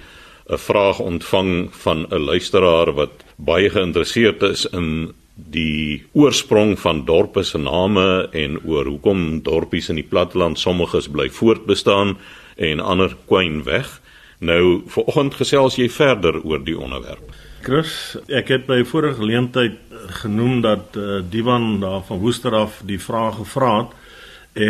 'n 0.50 0.58
vraag 0.58 1.00
ontvang 1.00 1.68
van 1.70 2.06
'n 2.10 2.24
luisteraar 2.30 2.92
wat 2.92 3.24
baie 3.36 3.70
geïnteresseerd 3.70 4.42
is 4.42 4.66
in 4.66 5.12
die 5.34 6.02
oorsprong 6.12 6.78
van 6.78 7.04
dorpe 7.04 7.42
se 7.42 7.58
name 7.58 8.28
en 8.32 8.58
oor 8.64 8.86
hoekom 8.86 9.42
dorpies 9.42 9.88
in 9.88 9.94
die 9.94 10.08
platteland 10.08 10.58
sommiges 10.58 11.08
bly 11.08 11.30
voortbestaan 11.30 12.18
en 12.56 12.80
ander 12.80 13.16
kwyn 13.26 13.62
weg. 13.62 14.00
Nou 14.40 14.82
vanoggend 14.88 15.34
gesels 15.36 15.76
jy 15.76 15.90
verder 15.92 16.38
oor 16.40 16.62
die 16.64 16.78
onderwerp. 16.78 17.32
Chris, 17.60 18.16
ek 18.32 18.48
het 18.48 18.62
by 18.64 18.80
vorige 18.88 19.18
geleentheid 19.20 19.76
genoem 20.22 20.62
dat 20.64 20.96
uh, 20.96 21.20
Divan 21.28 21.80
daar 21.82 22.00
van 22.08 22.22
Woester 22.22 22.56
af 22.56 22.80
die 22.88 22.96
vraag 23.00 23.36
gevra 23.36 23.72
het 23.82 23.92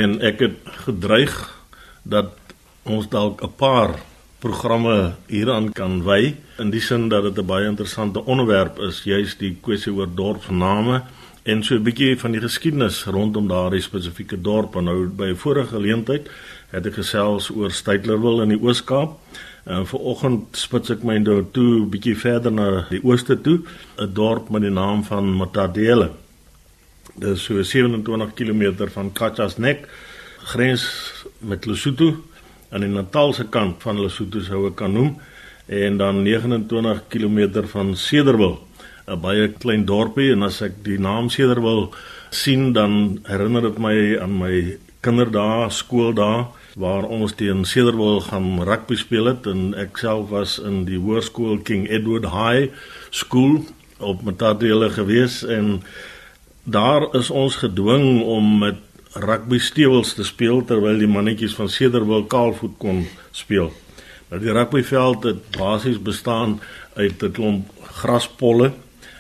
en 0.01 0.19
ek 0.27 0.43
het 0.43 0.73
gedreig 0.87 1.37
dat 2.03 2.35
ons 2.83 3.07
dalk 3.09 3.43
'n 3.47 3.55
paar 3.57 3.95
programme 4.43 5.15
hieraan 5.29 5.71
kan 5.73 6.03
wy 6.03 6.35
in 6.59 6.71
die 6.71 6.81
sin 6.81 7.09
dat 7.09 7.23
dit 7.23 7.39
'n 7.39 7.47
baie 7.47 7.67
interessante 7.67 8.25
onderwerp 8.25 8.79
is, 8.79 9.05
juis 9.05 9.37
die 9.39 9.57
kwessie 9.63 9.93
oor 9.93 10.09
dorpsname 10.15 11.03
en 11.45 11.63
so 11.63 11.75
'n 11.75 11.83
bietjie 11.83 12.19
van 12.19 12.33
die 12.33 12.41
geskiedenis 12.41 13.05
rondom 13.05 13.49
daardie 13.49 13.81
spesifieke 13.81 14.41
dorp. 14.41 14.77
En 14.77 14.85
nou 14.85 15.07
by 15.07 15.31
'n 15.31 15.37
vorige 15.37 15.69
geleentheid 15.69 16.29
het 16.71 16.87
ek 16.87 16.95
gesels 16.95 17.51
oor 17.51 17.71
Stytlerwil 17.71 18.43
in 18.43 18.49
die 18.49 18.63
Oos-Kaap. 18.63 19.19
En 19.65 19.87
vanoggend 19.87 20.57
spits 20.57 20.91
ek 20.91 21.03
my 21.05 21.19
nou 21.21 21.43
toe 21.53 21.81
'n 21.81 21.91
bietjie 21.91 22.17
verder 22.17 22.53
na 22.53 22.87
die 22.89 23.03
ooste 23.05 23.41
toe, 23.41 23.61
'n 23.99 24.13
dorp 24.13 24.51
met 24.51 24.63
die 24.63 24.71
naam 24.71 25.05
van 25.05 25.37
Matadele. 25.37 26.11
Dit 27.15 27.37
is 27.37 27.45
so 27.45 27.63
27 27.63 28.35
km 28.35 28.89
van 28.89 29.13
Katjasnek, 29.13 29.89
grens 30.39 30.85
met 31.39 31.67
Lesotho 31.67 32.17
aan 32.71 32.81
die 32.81 32.89
Natalse 32.89 33.45
kant 33.49 33.83
van 33.83 34.01
Lesotho 34.01 34.41
sou 34.41 34.67
ek 34.67 34.77
kan 34.77 34.93
noem 34.93 35.19
en 35.67 35.97
dan 35.97 36.23
29 36.23 37.03
km 37.09 37.67
van 37.67 37.97
Cederwil, 37.97 38.59
'n 39.07 39.21
baie 39.21 39.49
klein 39.49 39.85
dorpie 39.85 40.33
en 40.33 40.43
as 40.43 40.63
ek 40.63 40.85
die 40.85 40.99
naam 40.99 41.29
Cederwil 41.29 41.93
sien 42.31 42.73
dan 42.73 43.21
herinner 43.25 43.63
dit 43.63 43.79
my 43.79 44.19
aan 44.19 44.39
my 44.39 44.79
kinderdae, 45.01 45.71
skooldae 45.71 46.47
waar 46.75 47.05
ons 47.05 47.35
teen 47.35 47.65
Cederwil 47.65 48.21
gaan 48.21 48.63
rugby 48.63 48.97
speel 48.97 49.31
het 49.33 49.47
en 49.47 49.75
ek 49.75 49.99
self 49.99 50.29
was 50.31 50.59
in 50.59 50.85
die 50.87 50.99
hoërskool 50.99 51.59
King 51.67 51.89
Edward 51.91 52.29
High 52.31 52.71
School 53.11 53.65
op 53.99 54.23
Matadele 54.23 54.91
gewees 54.91 55.43
en 55.43 55.83
daar 56.65 57.09
is 57.17 57.31
ons 57.31 57.57
gedwing 57.57 58.23
om 58.23 58.59
met 58.59 58.79
rugby 59.13 59.59
stewels 59.59 60.15
te 60.15 60.25
speel 60.25 60.63
terwyl 60.65 60.99
die 60.99 61.11
mannetjies 61.11 61.57
van 61.59 61.69
Cederwil 61.69 62.25
kaalvoet 62.31 62.77
kon 62.79 63.07
speel. 63.35 63.73
Nou 64.31 64.39
die 64.43 64.53
rugbyveld 64.55 65.27
het 65.27 65.41
basies 65.57 65.99
bestaan 65.99 66.61
uit 66.95 67.23
'n 67.23 67.33
klomp 67.33 67.67
graspolle 67.83 68.73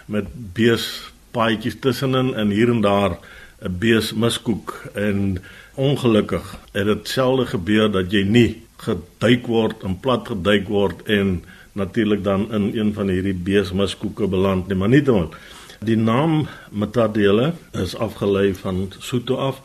met 0.07 0.27
beespaadjies 0.55 1.81
tussenin 1.81 2.35
en 2.35 2.51
hier 2.51 2.71
en 2.71 2.81
daar 2.81 3.19
'n 3.63 3.79
beesmiskoek 3.79 4.91
en 4.95 5.43
ongelukkig 5.81 6.57
het 6.73 6.89
dit 6.91 7.09
selde 7.09 7.47
gebeur 7.49 7.89
dat 7.93 8.13
jy 8.13 8.25
nie 8.29 8.49
geduik 8.85 9.47
word 9.49 9.87
en 9.87 9.97
plat 10.01 10.29
geduik 10.29 10.69
word 10.69 11.03
en 11.09 11.39
natuurlik 11.73 12.25
dan 12.25 12.49
in 12.53 12.71
een 12.75 12.93
van 12.97 13.09
hierdie 13.13 13.37
beesmiskoeke 13.49 14.29
beland 14.29 14.69
nie 14.69 14.77
maar 14.77 14.93
nietemin 14.93 15.33
Die 15.81 15.97
naam 15.97 16.43
Matadele 16.77 17.55
is 17.73 17.95
afgelei 17.97 18.53
van 18.55 18.91
Sotho 19.01 19.39
af 19.41 19.63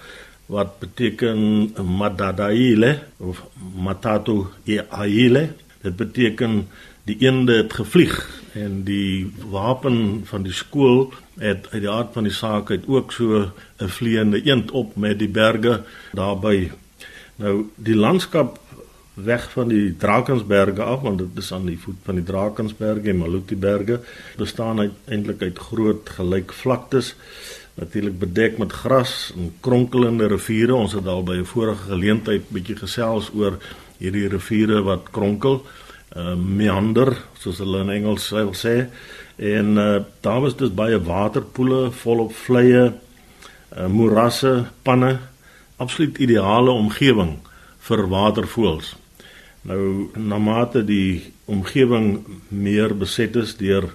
wat 0.47 0.77
beteken 0.79 1.73
Madadaile 1.83 2.99
of 3.17 3.41
Matatu 3.75 4.45
Iaile. 4.63 5.49
Dit 5.85 5.95
beteken 5.95 6.67
die 7.05 7.17
eende 7.21 7.59
het 7.61 7.73
gevlieg 7.77 8.15
en 8.57 8.81
die 8.87 9.31
wapen 9.51 10.23
van 10.25 10.43
die 10.43 10.53
skool 10.53 11.11
het 11.37 11.67
uit 11.69 11.83
die 11.83 11.91
aard 11.91 12.15
van 12.17 12.25
die 12.25 12.33
saak 12.33 12.71
uit 12.73 12.87
ook 12.87 13.11
so 13.13 13.51
'n 13.77 13.93
vleiende 13.97 14.41
eend 14.45 14.71
op 14.71 14.95
met 14.95 15.19
die 15.19 15.29
berge 15.29 15.83
daarby. 16.11 16.71
Nou 17.35 17.69
die 17.75 17.95
landskap 17.95 18.59
weg 19.13 19.51
van 19.51 19.67
die 19.67 19.97
Drakensberge 19.97 20.83
af 20.83 21.01
want 21.01 21.17
dit 21.17 21.37
is 21.37 21.53
aan 21.53 21.65
die 21.65 21.79
voet 21.79 22.01
van 22.03 22.15
die 22.15 22.23
Drakensberge 22.23 23.09
en 23.09 23.17
Maluti 23.17 23.55
berge 23.55 23.99
bestaan 24.37 24.91
eintlik 25.05 25.41
uit 25.41 25.59
groot 25.59 26.09
gelyk 26.09 26.53
vlaktes 26.53 27.15
natuurlik 27.75 28.19
bedek 28.19 28.57
met 28.57 28.71
gras 28.71 29.33
en 29.35 29.53
kronkelende 29.59 30.27
riviere 30.27 30.75
ons 30.75 30.93
het 30.95 31.07
al 31.07 31.23
by 31.23 31.35
'n 31.35 31.45
vorige 31.45 31.83
geleentheid 31.91 32.49
bietjie 32.49 32.75
gesels 32.75 33.31
oor 33.35 33.57
hierdie 33.99 34.27
riviere 34.31 34.81
wat 34.85 35.11
kronkel 35.15 35.61
uh, 36.15 36.33
meander 36.35 37.13
soos 37.39 37.61
hulle 37.63 37.83
in 37.85 37.93
Engels 37.99 38.29
sal 38.31 38.53
sê. 38.57 38.75
En 39.35 39.75
uh, 39.77 40.03
daar 40.23 40.41
was 40.45 40.57
dus 40.59 40.73
baie 40.75 40.99
waterpoele 41.01 41.89
volop 42.03 42.33
vleie 42.45 42.85
uh, 42.91 43.87
morasse 43.91 44.65
panne 44.83 45.17
absoluut 45.77 46.17
ideale 46.23 46.71
omgewing 46.71 47.37
vir 47.87 48.07
watervoëls. 48.09 48.93
Nou 49.65 50.09
na 50.15 50.37
mate 50.39 50.85
die 50.85 51.33
omgewing 51.51 52.23
meer 52.49 52.93
beset 52.97 53.35
is 53.35 53.55
deur 53.59 53.89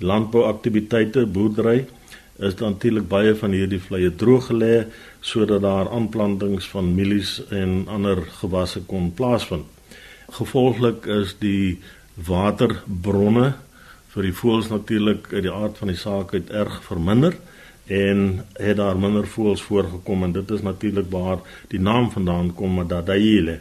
landbouaktiwiteite, 0.00 1.26
boerdery, 1.28 1.84
is 2.40 2.56
dan 2.56 2.72
natuurlik 2.72 3.08
baie 3.08 3.34
van 3.36 3.52
hierdie 3.52 3.80
vlei 3.80 4.08
droog 4.16 4.48
gelê 4.48 4.86
sodat 5.20 5.62
daar 5.62 5.90
aanplantings 5.92 6.68
van 6.72 6.94
mielies 6.94 7.38
en 7.50 7.84
ander 7.88 8.22
gewasse 8.40 8.80
kon 8.88 9.10
plaasvind. 9.14 9.66
Gevolglik 10.30 11.06
is 11.06 11.34
die 11.38 11.78
waterbronne 12.14 13.52
vir 14.14 14.26
die 14.26 14.34
voëls 14.34 14.70
natuurlik 14.70 15.28
uit 15.32 15.44
die 15.46 15.52
aard 15.52 15.78
van 15.78 15.92
die 15.92 16.00
saak 16.00 16.34
uit 16.34 16.50
erg 16.50 16.80
verminder 16.86 17.36
en 17.90 18.44
het 18.58 18.78
daar 18.78 18.98
minder 18.98 19.26
voëls 19.26 19.62
voorgekom 19.66 20.24
en 20.24 20.32
dit 20.32 20.50
is 20.50 20.62
natuurlik 20.62 21.10
waar 21.10 21.42
die 21.68 21.80
naam 21.80 22.10
vandaan 22.10 22.54
kom, 22.54 22.78
Madadaile. 22.78 23.58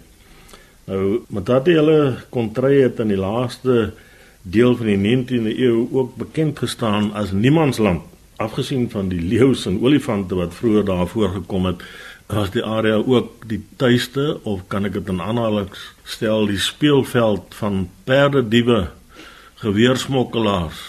Nou, 0.90 1.22
hulle 1.30 2.00
kontry 2.30 2.82
het 2.82 3.00
in 3.00 3.12
die 3.14 3.20
laaste 3.20 3.92
deel 4.42 4.76
van 4.78 4.86
die 4.86 5.02
19de 5.02 5.54
eeu 5.58 5.88
ook 5.92 6.16
bekend 6.16 6.60
gestaan 6.60 7.12
as 7.14 7.32
niemandsland. 7.32 8.02
Afgesien 8.40 8.86
van 8.90 9.10
die 9.12 9.20
leeu's 9.20 9.66
en 9.68 9.82
olifante 9.84 10.38
wat 10.40 10.54
vroeër 10.56 10.86
daar 10.88 11.08
voorgekom 11.12 11.66
het, 11.68 11.82
was 12.32 12.52
die 12.54 12.64
area 12.64 13.02
ook 13.02 13.44
die 13.52 13.60
tuiste 13.76 14.38
of 14.48 14.62
kan 14.72 14.88
ek 14.88 14.94
dit 14.96 15.10
in 15.12 15.20
aanhalings 15.20 15.82
stel 16.08 16.48
die 16.48 16.62
speelveld 16.62 17.58
van 17.60 17.90
perdediewe, 18.08 18.86
geweersmokkelaars, 19.60 20.80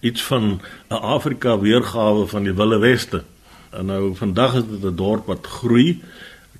iets 0.00 0.22
van 0.30 0.60
'n 0.90 1.02
Afrika 1.16 1.58
weergawe 1.58 2.26
van 2.26 2.46
die 2.46 2.54
Wilde 2.54 2.78
Weste. 2.78 3.22
En 3.70 3.86
nou 3.86 4.14
vandag 4.14 4.54
is 4.54 4.66
dit 4.70 4.84
'n 4.84 4.96
dorp 4.96 5.26
wat 5.26 5.46
groei 5.46 6.02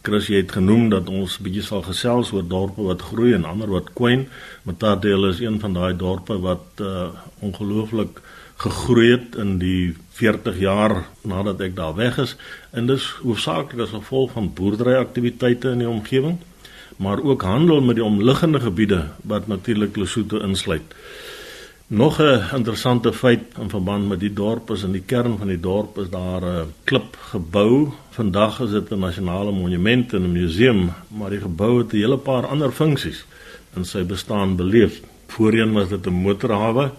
Chris 0.02 0.26
jy 0.26 0.40
het 0.40 0.52
genoem 0.56 0.88
dat 0.90 1.06
ons 1.06 1.36
bietjie 1.38 1.62
sal 1.62 1.84
gesels 1.86 2.32
oor 2.34 2.42
dorpe 2.42 2.82
wat 2.82 3.04
groei 3.12 3.36
en 3.36 3.44
ander 3.46 3.70
wat 3.70 3.92
kwyn. 3.94 4.24
Matadele 4.66 5.30
is 5.30 5.42
een 5.44 5.60
van 5.62 5.76
daai 5.76 5.92
dorpe 5.96 6.40
wat 6.42 6.82
uh, 6.82 7.12
ongelooflik 7.38 8.18
gegroei 8.64 9.12
het 9.12 9.36
in 9.38 9.60
die 9.62 9.94
40 10.18 10.58
jaar 10.58 10.96
nadat 11.22 11.62
ek 11.62 11.76
daar 11.78 11.94
weg 11.94 12.18
is. 12.18 12.34
En 12.74 12.90
dis 12.90 13.06
hoofsaaklik 13.22 13.84
as 13.86 13.94
gevolg 13.94 14.34
van 14.34 14.50
boerderyaktiwiteite 14.58 15.76
in 15.76 15.84
die 15.84 15.90
omgewing, 15.90 16.40
maar 16.98 17.22
ook 17.22 17.46
handel 17.46 17.80
met 17.80 17.98
die 17.98 18.04
omliggende 18.04 18.60
gebiede 18.60 19.04
wat 19.22 19.46
natuurlik 19.46 19.96
Lesotho 19.96 20.42
insluit. 20.42 20.98
Nog 21.92 22.18
'n 22.18 22.54
interessante 22.54 23.12
feit 23.12 23.42
in 23.60 23.70
verband 23.70 24.08
met 24.08 24.20
die 24.20 24.32
dorp 24.32 24.70
is 24.70 24.82
in 24.82 24.92
die 24.92 25.02
kern 25.06 25.38
van 25.38 25.46
die 25.46 25.60
dorp 25.60 25.98
is 25.98 26.08
daar 26.08 26.42
'n 26.42 26.72
klip 26.84 27.16
gebou. 27.20 27.92
Vandag 28.10 28.60
is 28.60 28.70
dit 28.70 28.90
'n 28.90 28.98
nasionale 28.98 29.52
monument 29.52 30.12
en 30.12 30.22
'n 30.22 30.32
museum, 30.32 30.92
maar 31.08 31.30
die 31.30 31.40
gebou 31.40 31.78
het 31.78 31.92
'n 31.92 31.96
hele 31.96 32.16
paar 32.16 32.46
ander 32.46 32.72
funksies 32.72 33.24
in 33.76 33.84
sy 33.84 34.04
bestaan 34.04 34.56
beleef. 34.56 35.00
Voorheen 35.26 35.72
was 35.72 35.88
dit 35.88 36.06
'n 36.06 36.10
motorhawe. 36.10 36.90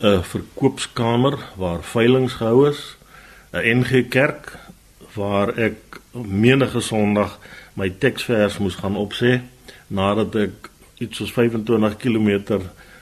'n 0.00 0.22
verkoopskamer 0.22 1.38
waar 1.56 1.82
veilinge 1.82 2.28
gehou 2.28 2.68
is, 2.68 2.96
'n 3.52 3.78
NG 3.78 4.08
Kerk 4.08 4.58
waar 5.14 5.58
ek 5.58 6.00
menige 6.12 6.80
Sondag 6.80 7.38
my 7.72 7.90
teksvers 7.90 8.58
moes 8.58 8.74
gaan 8.74 8.96
opsê 8.96 9.40
nadat 9.86 10.34
ek 10.34 10.70
iets 10.98 11.16
soos 11.16 11.32
25 11.32 11.96
km 11.96 12.60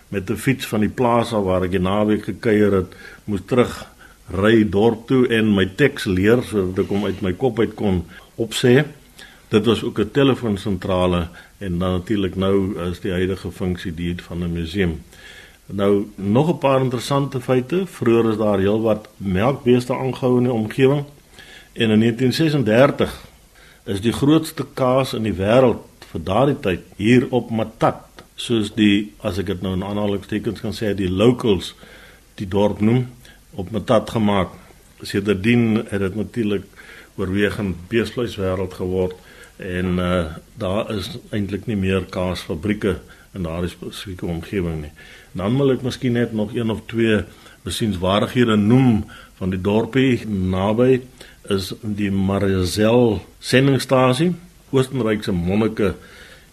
met 0.08 0.30
'n 0.30 0.36
fiets 0.36 0.66
van 0.66 0.80
die 0.80 0.88
plaas 0.88 1.32
af 1.32 1.44
waar 1.44 1.64
ek 1.64 1.70
die 1.70 1.80
naweek 1.80 2.24
gekuier 2.24 2.72
het, 2.72 2.94
moes 3.24 3.40
terug 3.46 3.86
ry 4.30 4.64
dorp 4.68 5.06
toe 5.06 5.26
en 5.28 5.54
my 5.54 5.66
teks 5.66 6.04
leer 6.04 6.42
sodat 6.42 6.84
ek 6.84 6.90
hom 6.90 7.04
uit 7.04 7.20
my 7.22 7.32
kop 7.32 7.58
uit 7.58 7.74
kon 7.74 8.04
opsê. 8.36 8.84
Dit 9.48 9.66
was 9.66 9.82
ook 9.82 9.98
'n 9.98 10.10
telefoonsentrale 10.10 11.28
en 11.58 11.78
dan 11.78 11.92
natuurlik 11.92 12.36
nou 12.36 12.78
is 12.90 13.00
die 13.00 13.12
huidige 13.12 13.50
funksie 13.50 13.94
die 13.94 14.14
van 14.22 14.42
'n 14.42 14.52
museum. 14.52 15.02
Nou 15.66 16.06
nog 16.14 16.48
'n 16.48 16.58
paar 16.58 16.80
interessante 16.80 17.40
feite. 17.40 17.86
Vroeger 17.86 18.30
is 18.30 18.36
daar 18.36 18.58
heelwat 18.58 19.08
melkbeeste 19.16 19.94
aangehou 19.94 20.36
in 20.36 20.42
die 20.42 20.52
omgewing. 20.52 21.04
En 21.72 21.90
in 21.90 21.98
1936 21.98 23.26
is 23.84 24.00
die 24.00 24.12
grootste 24.12 24.66
kaas 24.74 25.12
in 25.12 25.22
die 25.22 25.34
wêreld 25.34 25.82
vir 26.10 26.22
daardie 26.22 26.60
tyd 26.60 26.80
hier 26.96 27.26
op 27.30 27.50
Matat, 27.50 28.05
soos 28.36 28.72
die 28.76 29.12
as 29.24 29.40
ek 29.40 29.50
dit 29.54 29.62
nou 29.64 29.74
in 29.76 29.84
aanhalingstekens 29.84 30.60
kan 30.60 30.76
sê, 30.76 30.92
die 30.94 31.10
locals 31.10 31.72
die 32.36 32.48
dorp 32.48 32.82
noem, 32.84 33.06
op 33.56 33.70
Matat 33.72 34.10
gemaak. 34.12 34.52
Sedertdien 35.00 35.86
het 35.88 36.00
dit 36.00 36.16
natuurlik 36.16 36.64
oorwegend 37.16 37.86
beesvleis 37.88 38.36
wêreld 38.40 38.76
geword 38.76 39.16
en 39.56 40.00
uh 40.00 40.24
daar 40.60 40.90
is 40.92 41.08
eintlik 41.32 41.66
nie 41.68 41.76
meer 41.76 42.04
kaasfabrieke 42.12 42.98
in 43.36 43.44
daardie 43.44 43.72
spesifieke 43.72 44.26
omgewing 44.28 44.80
nie. 44.82 44.92
Dan 45.36 45.56
wil 45.60 45.72
ek 45.74 45.84
miskien 45.84 46.16
net 46.16 46.32
nog 46.32 46.54
een 46.56 46.72
of 46.72 46.84
twee 46.88 47.22
besienswaardighede 47.64 48.56
noem 48.56 49.04
van 49.36 49.52
die 49.52 49.60
dorpie 49.60 50.24
naby 50.28 51.02
is 51.52 51.72
die 51.80 52.10
Mariazel 52.10 53.20
sendingstasie. 53.40 54.32
Oostenrykse 54.72 55.32
monnike 55.32 55.94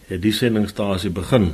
het 0.07 0.21
die 0.21 0.35
sendingstasie 0.35 1.11
begin. 1.11 1.53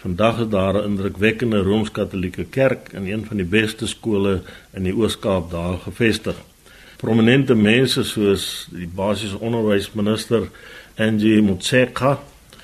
Vandag 0.00 0.38
is 0.38 0.48
daar 0.48 0.74
'n 0.74 0.84
indrukwekkende 0.84 1.58
Rooms-Katolieke 1.58 2.44
kerk 2.44 2.92
in 2.92 3.06
een 3.06 3.26
van 3.26 3.36
die 3.36 3.46
beste 3.46 3.86
skole 3.86 4.42
in 4.72 4.82
die 4.82 4.94
Oos-Kaap 4.96 5.50
daar 5.50 5.78
gevestig. 5.78 6.36
Prominente 6.96 7.54
mense 7.54 8.04
soos 8.04 8.68
die 8.70 8.88
basiese 8.94 9.38
onderwysminister 9.38 10.48
Angie 10.96 11.42
Motshekga, 11.42 12.22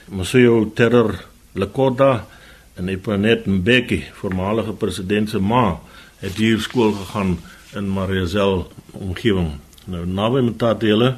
Monsieur 0.09 0.73
Terror 0.75 1.25
Lekoda 1.53 2.27
en 2.75 2.89
Ipanet 2.89 3.47
Mbeki, 3.47 4.05
voormalige 4.13 4.73
president 4.73 5.31
se 5.31 5.39
ma, 5.39 5.81
het 6.17 6.37
hier 6.37 6.61
skool 6.61 6.93
gegaan 6.93 7.39
in 7.75 7.89
Mariazel 7.89 8.73
omgewing. 8.93 9.51
Nou 9.85 10.07
naby 10.07 10.41
Mtatele 10.41 11.17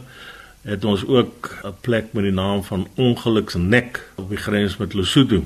het 0.63 0.85
ons 0.85 1.07
ook 1.07 1.59
'n 1.65 1.75
plek 1.81 2.13
met 2.13 2.23
die 2.23 2.33
naam 2.33 2.65
van 2.65 2.89
Ongeluksnek 2.95 4.11
op 4.15 4.29
die 4.29 4.39
grens 4.39 4.77
met 4.77 4.95
Lesotho. 4.95 5.45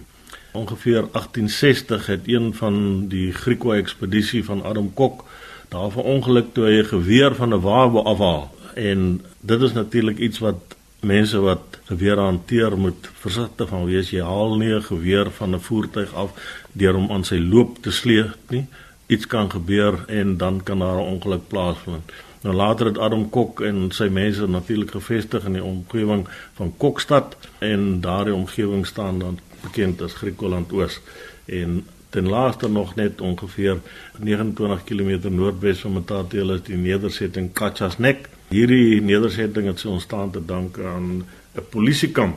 Ongeveer 0.53 1.05
1860 1.13 2.07
het 2.07 2.21
een 2.25 2.55
van 2.55 3.07
die 3.09 3.33
Griekse 3.33 3.73
ekspedisie 3.75 4.45
van 4.45 4.65
Adam 4.65 4.95
Kok 4.95 5.25
daar 5.69 5.91
verongeluk 5.91 6.53
toe 6.53 6.65
hy 6.65 6.83
'n 6.83 6.85
geweer 6.85 7.35
van 7.35 7.55
'n 7.55 7.61
wa 7.61 7.87
afhaal. 8.13 8.55
En 8.75 9.25
dit 9.41 9.61
is 9.61 9.73
natuurlik 9.73 10.19
iets 10.19 10.39
wat 10.39 10.77
mense 11.01 11.41
wat 11.41 11.79
geweer 11.85 12.19
hanteer 12.19 12.79
moet 12.79 13.11
versigtig 13.13 13.69
van 13.69 13.85
wees. 13.85 14.11
Jy 14.11 14.23
haal 14.23 14.57
nie 14.57 14.75
'n 14.75 14.83
geweer 14.83 15.31
van 15.31 15.55
'n 15.55 15.61
voertuig 15.61 16.15
af 16.15 16.31
deur 16.73 16.95
hom 16.95 17.11
aan 17.11 17.25
sy 17.25 17.39
loop 17.39 17.83
te 17.83 17.91
sleep 17.91 18.37
nie. 18.49 18.67
Iets 19.07 19.27
kan 19.27 19.51
gebeur 19.51 20.05
en 20.07 20.37
dan 20.37 20.63
kan 20.63 20.79
daar 20.79 20.97
'n 20.97 21.13
ongeluk 21.15 21.49
plaasvind. 21.49 22.13
Nou 22.43 22.55
later 22.55 22.87
het 22.87 22.99
Adam 22.99 23.31
Kok 23.31 23.61
en 23.61 23.91
sy 23.91 24.09
mense 24.09 24.47
natuurlik 24.47 24.91
gevestig 24.91 25.45
in 25.45 25.53
die 25.53 25.65
omgewing 25.65 26.29
van 26.55 26.75
Kokstad 26.77 27.37
en 27.59 28.01
daardie 28.01 28.35
omgewing 28.35 28.87
staan 28.87 29.19
dan 29.19 29.39
bekend 29.63 30.03
as 30.03 30.15
Griekeland 30.15 30.73
Oos 30.73 31.01
en 31.47 31.87
ten 32.11 32.29
laaste 32.29 32.69
nog 32.69 32.95
net 32.95 33.21
ongeveer 33.21 33.81
29 34.19 34.85
km 34.85 35.33
noordwes 35.33 35.81
van 35.81 35.93
Matatiele 35.93 36.55
is 36.55 36.63
die 36.63 36.77
nedersetting 36.77 37.53
Kachasnek 37.53 38.29
Hierdie 38.53 39.01
nedersetting 39.01 39.67
het 39.67 39.81
so 39.81 39.95
ontstaan 39.97 40.31
te 40.31 40.41
danke 40.45 40.85
aan 40.85 41.25
'n 41.57 41.65
polisiekamp 41.71 42.37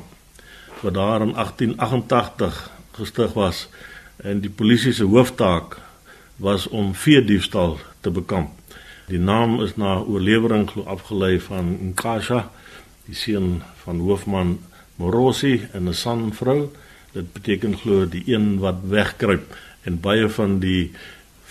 wat 0.82 0.94
daar 0.94 1.22
in 1.22 1.34
1888 1.36 2.72
gestig 2.92 3.34
was 3.34 3.68
en 4.16 4.40
die 4.40 4.50
polisie 4.50 4.94
se 4.94 5.04
hooftaak 5.04 5.78
was 6.36 6.68
om 6.68 6.96
veediefstal 6.96 7.80
te 8.00 8.12
bekamp. 8.12 8.50
Die 9.08 9.20
naam 9.20 9.62
is 9.62 9.76
na 9.76 9.98
oorlewering 9.98 10.70
glo 10.70 10.84
afgelei 10.84 11.40
van 11.40 11.78
Nkasha, 11.82 12.52
die 13.06 13.16
seun 13.16 13.62
van 13.84 14.00
hoofman 14.00 14.60
Morosi 14.96 15.68
en 15.72 15.88
'n 15.88 15.94
sanvrou. 15.94 16.72
Dit 17.16 17.32
beteken 17.34 17.78
glo 17.80 18.06
die 18.12 18.24
een 18.28 18.58
wat 18.60 18.84
wegkruip 18.92 19.56
en 19.88 20.00
baie 20.04 20.28
van 20.36 20.60
die 20.60 20.92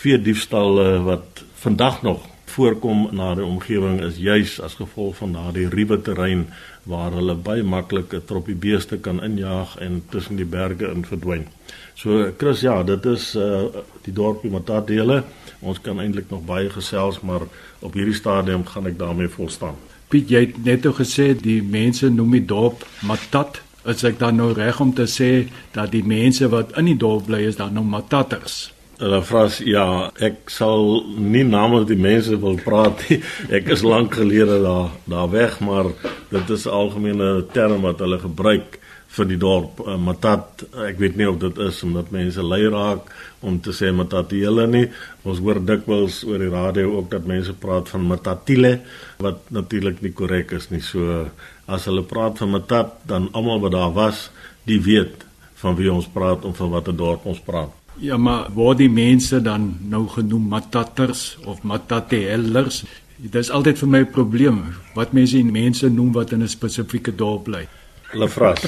veediefstalle 0.05 1.00
wat 1.07 1.44
vandag 1.64 2.03
nog 2.05 2.27
voorkom 2.55 3.09
na 3.16 3.33
die 3.35 3.44
omgewing 3.44 4.03
is 4.05 4.18
juis 4.20 4.59
as 4.62 4.77
gevolg 4.79 5.16
van 5.22 5.33
daardie 5.35 5.66
ruwe 5.72 5.96
terrein 6.07 6.44
waar 6.90 7.16
hulle 7.16 7.35
baie 7.48 7.64
maklik 7.64 8.12
'n 8.14 8.27
troppie 8.29 8.55
beeste 8.66 8.98
kan 9.07 9.22
injaag 9.24 9.77
en 9.87 10.03
tussen 10.11 10.37
die 10.37 10.50
berge 10.57 10.87
in 10.94 11.05
verdwyn. 11.05 11.46
So 11.94 12.33
Chris, 12.38 12.61
ja, 12.61 12.83
dit 12.83 13.07
is 13.07 13.35
uh 13.35 13.64
die 14.05 14.12
dorpie 14.12 14.50
Matadele. 14.50 15.24
Ons 15.61 15.81
kan 15.81 16.00
eintlik 16.00 16.31
nog 16.31 16.44
baie 16.44 16.70
gesels, 16.70 17.20
maar 17.20 17.40
op 17.81 17.92
hierdie 17.92 18.14
stadium 18.14 18.66
gaan 18.66 18.87
ek 18.87 18.98
daarmee 18.98 19.29
volstaan. 19.29 19.74
Piet, 20.09 20.29
jy 20.31 20.40
het 20.40 20.64
net 20.64 20.87
ook 20.87 21.00
gesê 21.00 21.33
die 21.35 21.62
mense 21.62 22.11
noem 22.11 22.31
die 22.31 22.44
dorp 22.44 22.85
Matat. 23.00 23.62
Is 23.84 24.04
ek 24.08 24.16
dan 24.18 24.38
nou 24.40 24.52
reg 24.56 24.78
om 24.80 24.94
te 24.96 25.04
sê 25.10 25.46
dat 25.74 25.90
die 25.92 26.04
mense 26.04 26.48
wat 26.48 26.72
in 26.80 26.88
die 26.88 26.96
dorp 26.96 27.26
bly 27.28 27.42
is 27.50 27.58
dan 27.60 27.74
nou 27.76 27.84
Matatters? 27.84 28.70
Hulle 28.96 29.18
vra 29.26 29.42
ja, 29.66 29.86
ek 30.22 30.48
sal 30.54 31.02
nie 31.18 31.42
namens 31.44 31.88
die 31.90 31.98
mense 31.98 32.38
wil 32.40 32.56
praat 32.64 33.02
nie. 33.08 33.18
Ek 33.58 33.68
is 33.74 33.82
lank 33.84 34.14
gelede 34.16 34.60
daar 34.62 34.94
daar 35.10 35.28
weg, 35.34 35.58
maar 35.60 35.90
dit 36.30 36.50
is 36.56 36.66
'n 36.66 36.70
algemene 36.70 37.44
term 37.52 37.82
wat 37.82 38.00
hulle 38.00 38.18
gebruik 38.18 38.78
vir 39.14 39.28
die 39.30 39.38
dorp 39.38 39.80
uh, 39.84 39.96
Matat. 40.00 40.64
Ek 40.88 40.98
weet 40.98 41.16
nie 41.16 41.28
of 41.28 41.38
dit 41.42 41.58
is 41.58 41.82
omdat 41.86 42.10
mense 42.14 42.42
lei 42.42 42.64
raak 42.72 43.10
om 43.46 43.60
te 43.62 43.74
sê 43.76 43.92
Matat 43.94 44.32
hele 44.34 44.66
nie. 44.66 44.86
Ons 45.24 45.42
hoor 45.44 45.60
dikwels 45.60 46.22
oor 46.24 46.42
die 46.42 46.52
radio 46.52 46.96
ook 46.98 47.10
dat 47.12 47.28
mense 47.30 47.52
praat 47.52 47.88
van 47.92 48.08
Matatile 48.10 48.78
wat 49.22 49.50
natuurlik 49.54 50.02
nie 50.02 50.14
korrek 50.16 50.54
is 50.58 50.70
nie. 50.72 50.82
So 50.82 51.28
as 51.66 51.87
hulle 51.88 52.03
praat 52.03 52.38
van 52.38 52.50
Matat, 52.50 52.98
dan 53.09 53.29
almal 53.33 53.61
wat 53.61 53.72
daar 53.72 53.92
was, 53.92 54.31
die 54.64 54.81
weet 54.81 55.24
van 55.62 55.77
wie 55.79 55.92
ons 55.92 56.09
praat 56.12 56.44
en 56.44 56.55
van 56.57 56.72
watter 56.74 56.96
dorp 56.96 57.24
ons 57.31 57.40
praat. 57.44 57.72
Ja, 58.03 58.16
maar 58.18 58.50
word 58.55 58.81
die 58.83 58.90
mense 58.90 59.38
dan 59.42 59.68
nou 59.88 60.05
genoem 60.11 60.48
matatters 60.50 61.37
of 61.46 61.62
matatellers? 61.62 62.83
Dit 63.16 63.38
is 63.38 63.53
altyd 63.55 63.79
vir 63.79 63.88
my 63.88 64.00
'n 64.03 64.11
probleem 64.11 64.59
wat 64.94 65.12
mense 65.12 65.38
en 65.38 65.53
mense 65.53 65.88
noem 65.88 66.12
wat 66.12 66.33
in 66.33 66.42
'n 66.42 66.48
spesifieke 66.48 67.14
dorp 67.14 67.44
bly. 67.44 67.68
Hulle 68.11 68.29
vras. 68.29 68.62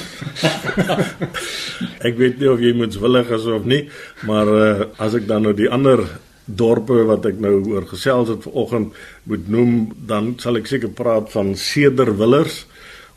ek 2.07 2.17
weet 2.17 2.39
nie 2.39 2.49
of 2.49 2.59
jy 2.59 2.73
moet 2.73 2.95
willig 2.99 3.29
is 3.29 3.45
of 3.45 3.63
nie, 3.63 3.89
maar 4.23 4.47
uh, 4.47 4.85
as 4.97 5.13
ek 5.13 5.27
dan 5.27 5.41
nou 5.41 5.53
die 5.53 5.69
ander 5.69 5.99
dorpe 6.45 7.03
wat 7.03 7.25
ek 7.25 7.39
nou 7.39 7.59
oor 7.67 7.85
gesels 7.87 8.29
het 8.29 8.43
vanoggend 8.43 8.93
moet 9.23 9.47
noem, 9.47 9.91
dan 10.07 10.35
sal 10.39 10.55
ek 10.55 10.67
seker 10.67 10.89
praat 10.89 11.31
van 11.31 11.55
Cederwillers 11.55 12.65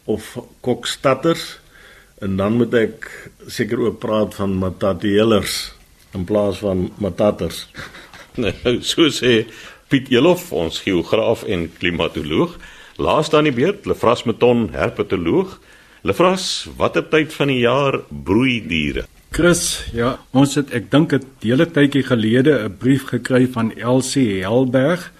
of 0.04 0.38
Kokstatters 0.60 1.58
en 2.20 2.36
dan 2.36 2.56
moet 2.60 2.74
ek 2.74 3.08
seker 3.48 3.80
ook 3.80 3.98
praat 3.98 4.34
van 4.34 4.56
Matatielers 4.60 5.72
in 6.12 6.24
plaas 6.24 6.58
van 6.58 6.90
matatters. 6.98 7.66
Nou, 8.40 8.52
so 8.86 9.10
sê 9.10 9.42
Piet 9.90 10.06
Jelof, 10.08 10.52
ons 10.54 10.76
geograaf 10.84 11.42
en 11.50 11.64
klimatoloog. 11.80 12.52
Laas 13.02 13.28
dan 13.32 13.48
die 13.48 13.52
beurt, 13.52 13.88
Lefras 13.90 14.22
Meton, 14.22 14.68
herpetoloog. 14.70 15.56
Lefras, 16.06 16.44
watter 16.78 17.02
tyd 17.10 17.34
van 17.34 17.50
die 17.50 17.58
jaar 17.64 17.98
broei 18.08 18.60
diere? 18.70 19.08
Chris, 19.34 19.82
ja, 19.92 20.14
ons 20.30 20.54
het 20.58 20.70
ek 20.74 20.90
dink 20.94 21.12
'n 21.12 21.26
hele 21.42 21.66
tydjie 21.66 22.06
gelede 22.06 22.54
'n 22.68 22.76
brief 22.78 23.10
gekry 23.10 23.46
van 23.50 23.74
Elsie 23.74 24.42
Helberg 24.46 25.10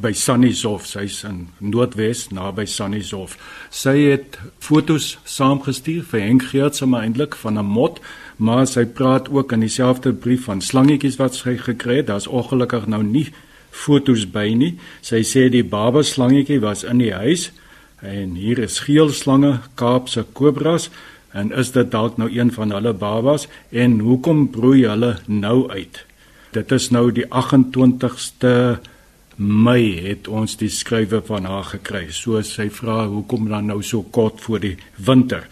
by 0.00 0.12
Sannieshof, 0.16 0.86
sy's 0.86 1.24
in 1.24 1.48
Noordwes 1.60 2.28
naby 2.32 2.66
Sannieshof. 2.66 3.36
Sy 3.70 3.96
het 4.10 4.38
fotos 4.58 5.18
saamgestuur 5.24 6.02
vir 6.10 6.20
Henk 6.20 6.48
Geerts, 6.50 6.80
maar 6.84 7.04
eintlik 7.04 7.36
van 7.36 7.58
'n 7.58 7.66
mot 7.66 8.00
maar 8.40 8.66
sy 8.66 8.86
praat 8.88 9.28
ook 9.28 9.52
in 9.52 9.60
dieselfde 9.60 10.12
brief 10.16 10.46
van 10.48 10.62
slangetjies 10.64 11.18
wat 11.20 11.36
sy 11.36 11.58
gekry 11.60 12.00
het. 12.00 12.08
Daar's 12.08 12.26
ongelukkig 12.26 12.86
nou 12.88 13.02
nie 13.04 13.26
fotos 13.70 14.24
by 14.32 14.46
nie. 14.56 14.78
Sy 15.04 15.20
sê 15.28 15.48
die 15.52 15.64
baba 15.64 16.02
slangetjie 16.02 16.60
was 16.64 16.84
in 16.84 17.02
die 17.04 17.12
huis 17.12 17.50
en 18.00 18.38
hier 18.40 18.58
is 18.64 18.78
geel 18.86 19.12
slange, 19.12 19.58
Kaapse 19.76 20.24
kobras 20.32 20.88
en 21.36 21.52
is 21.52 21.72
dit 21.76 21.90
dalk 21.92 22.16
nou 22.18 22.30
een 22.32 22.48
van 22.50 22.72
hulle 22.72 22.94
babas 22.96 23.44
en 23.70 23.98
hoekom 24.00 24.48
broei 24.50 24.86
hulle 24.88 25.18
nou 25.28 25.68
uit? 25.68 26.00
Dit 26.56 26.72
is 26.72 26.88
nou 26.90 27.10
die 27.12 27.28
28ste 27.28 28.80
Mei 29.40 29.94
het 30.04 30.26
ons 30.28 30.58
die 30.60 30.68
skrywe 30.68 31.22
van 31.24 31.46
haar 31.48 31.64
gekry. 31.64 32.10
So 32.12 32.42
sy 32.44 32.66
vra 32.76 33.06
hoekom 33.08 33.46
dan 33.48 33.70
nou 33.72 33.78
so 33.80 34.04
kort 34.12 34.42
voor 34.44 34.60
die 34.60 34.74
winter. 35.00 35.46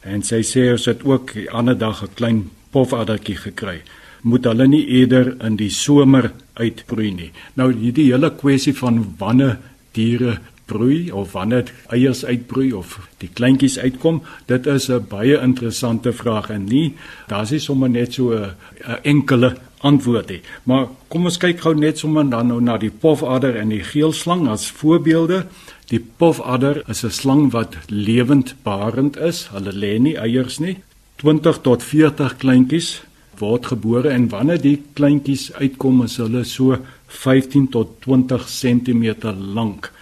En 0.00 0.24
sy 0.24 0.40
sê 0.48 0.70
ons 0.72 0.86
het 0.88 1.04
ook 1.04 1.34
die 1.36 1.50
ander 1.50 1.76
dag 1.76 2.02
'n 2.02 2.14
klein 2.14 2.40
pofaddertjie 2.72 3.36
gekry. 3.36 3.82
Moet 4.22 4.44
hulle 4.44 4.66
nie 4.66 4.86
eerder 4.86 5.36
in 5.44 5.56
die 5.56 5.70
somer 5.70 6.32
uitbroei 6.54 7.10
nie. 7.12 7.32
Nou 7.54 7.72
hierdie 7.72 8.12
hele 8.12 8.30
kwessie 8.30 8.74
van 8.74 9.14
wanneer 9.18 9.58
diere 9.92 10.40
broei 10.66 11.10
of 11.12 11.32
wanneer 11.32 11.72
eiers 11.92 12.24
uitbroei 12.24 12.72
of 12.72 12.98
die 13.18 13.28
kleintjies 13.28 13.78
uitkom, 13.78 14.22
dit 14.46 14.66
is 14.66 14.88
'n 14.90 15.06
baie 15.08 15.40
interessante 15.40 16.12
vraag 16.12 16.50
en 16.50 16.64
nie 16.64 16.94
daar's 17.28 17.50
nie 17.50 17.60
sommer 17.60 17.90
net 17.90 18.12
so 18.14 18.32
'n 18.32 18.54
enkele 19.02 19.56
antwoord 19.84 20.28
nie. 20.28 20.40
Maar 20.64 20.88
kom 21.08 21.24
ons 21.24 21.38
kyk 21.38 21.60
gou 21.60 21.74
net 21.74 21.98
sommer 21.98 22.28
dan 22.30 22.46
nou 22.46 22.60
na 22.60 22.76
die 22.78 22.90
pofadder 22.90 23.56
en 23.56 23.68
die 23.68 23.82
geelslang 23.82 24.48
as 24.48 24.70
voorbeelde. 24.70 25.46
Die 25.90 26.00
pofadder 26.00 26.82
is 26.88 27.04
'n 27.04 27.10
slang 27.10 27.52
wat 27.52 27.76
lewendbarend 27.88 29.16
is. 29.16 29.48
Hulle 29.52 29.72
lê 29.72 29.98
nie 29.98 30.16
eiers 30.16 30.58
nie. 30.58 30.76
20 31.16 31.60
tot 31.62 31.82
40 31.82 32.36
kleintjies 32.36 33.02
word 33.38 33.66
gebore 33.66 34.08
en 34.08 34.28
wanneer 34.28 34.60
die 34.60 34.82
kleintjies 34.92 35.52
uitkom 35.52 36.02
is 36.04 36.16
hulle 36.16 36.44
so 36.44 36.78
15 37.06 37.68
tot 37.68 38.00
20 38.00 38.46
cm 38.48 39.34
lank. 39.54 39.92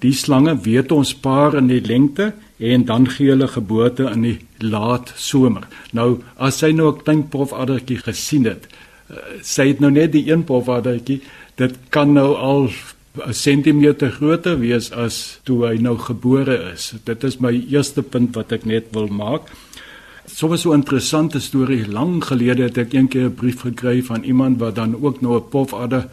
Die 0.00 0.12
slange 0.16 0.54
weet 0.64 0.92
ons 0.92 1.12
paar 1.14 1.54
in 1.58 1.66
die 1.68 1.82
lengte 1.84 2.32
en 2.58 2.84
dan 2.88 3.08
gee 3.08 3.32
hulle 3.34 3.48
geboorte 3.48 4.08
in 4.08 4.22
die 4.24 4.38
laat 4.64 5.12
somer. 5.16 5.66
Nou 5.92 6.22
as 6.36 6.58
sy 6.58 6.72
nou 6.72 6.92
'n 6.92 7.02
klein 7.02 7.28
pofaddertjie 7.28 7.98
gesien 7.98 8.44
het, 8.44 8.66
uh, 9.10 9.16
sy 9.42 9.68
het 9.68 9.80
nou 9.80 9.90
net 9.90 10.12
die 10.12 10.30
een 10.30 10.44
pofaddertjie, 10.44 11.20
dit 11.56 11.74
kan 11.90 12.12
nou 12.12 12.34
al 12.34 12.70
'n 13.26 13.34
sentimeter 13.34 14.10
groter 14.10 14.58
wees 14.58 14.92
as 14.92 15.40
toe 15.44 15.66
hy 15.66 15.76
nou 15.82 15.96
gebore 15.98 16.72
is. 16.72 16.94
Dit 17.04 17.24
is 17.24 17.40
my 17.40 17.52
eerste 17.68 18.02
punt 18.02 18.34
wat 18.34 18.52
ek 18.52 18.64
net 18.64 18.84
wil 18.92 19.08
maak. 19.08 19.42
Soms 20.26 20.60
so 20.62 20.70
'n 20.72 20.80
interessante 20.80 21.40
storie 21.40 21.88
lank 21.88 22.24
gelede 22.24 22.62
het 22.62 22.78
ek 22.78 22.92
eendag 22.92 23.22
'n 23.22 23.34
brief 23.34 23.60
gekry 23.60 24.02
van 24.02 24.22
iemand 24.22 24.58
wat 24.60 24.74
dan 24.74 24.96
ook 25.02 25.20
nou 25.20 25.36
'n 25.36 25.48
pofadder 25.48 26.08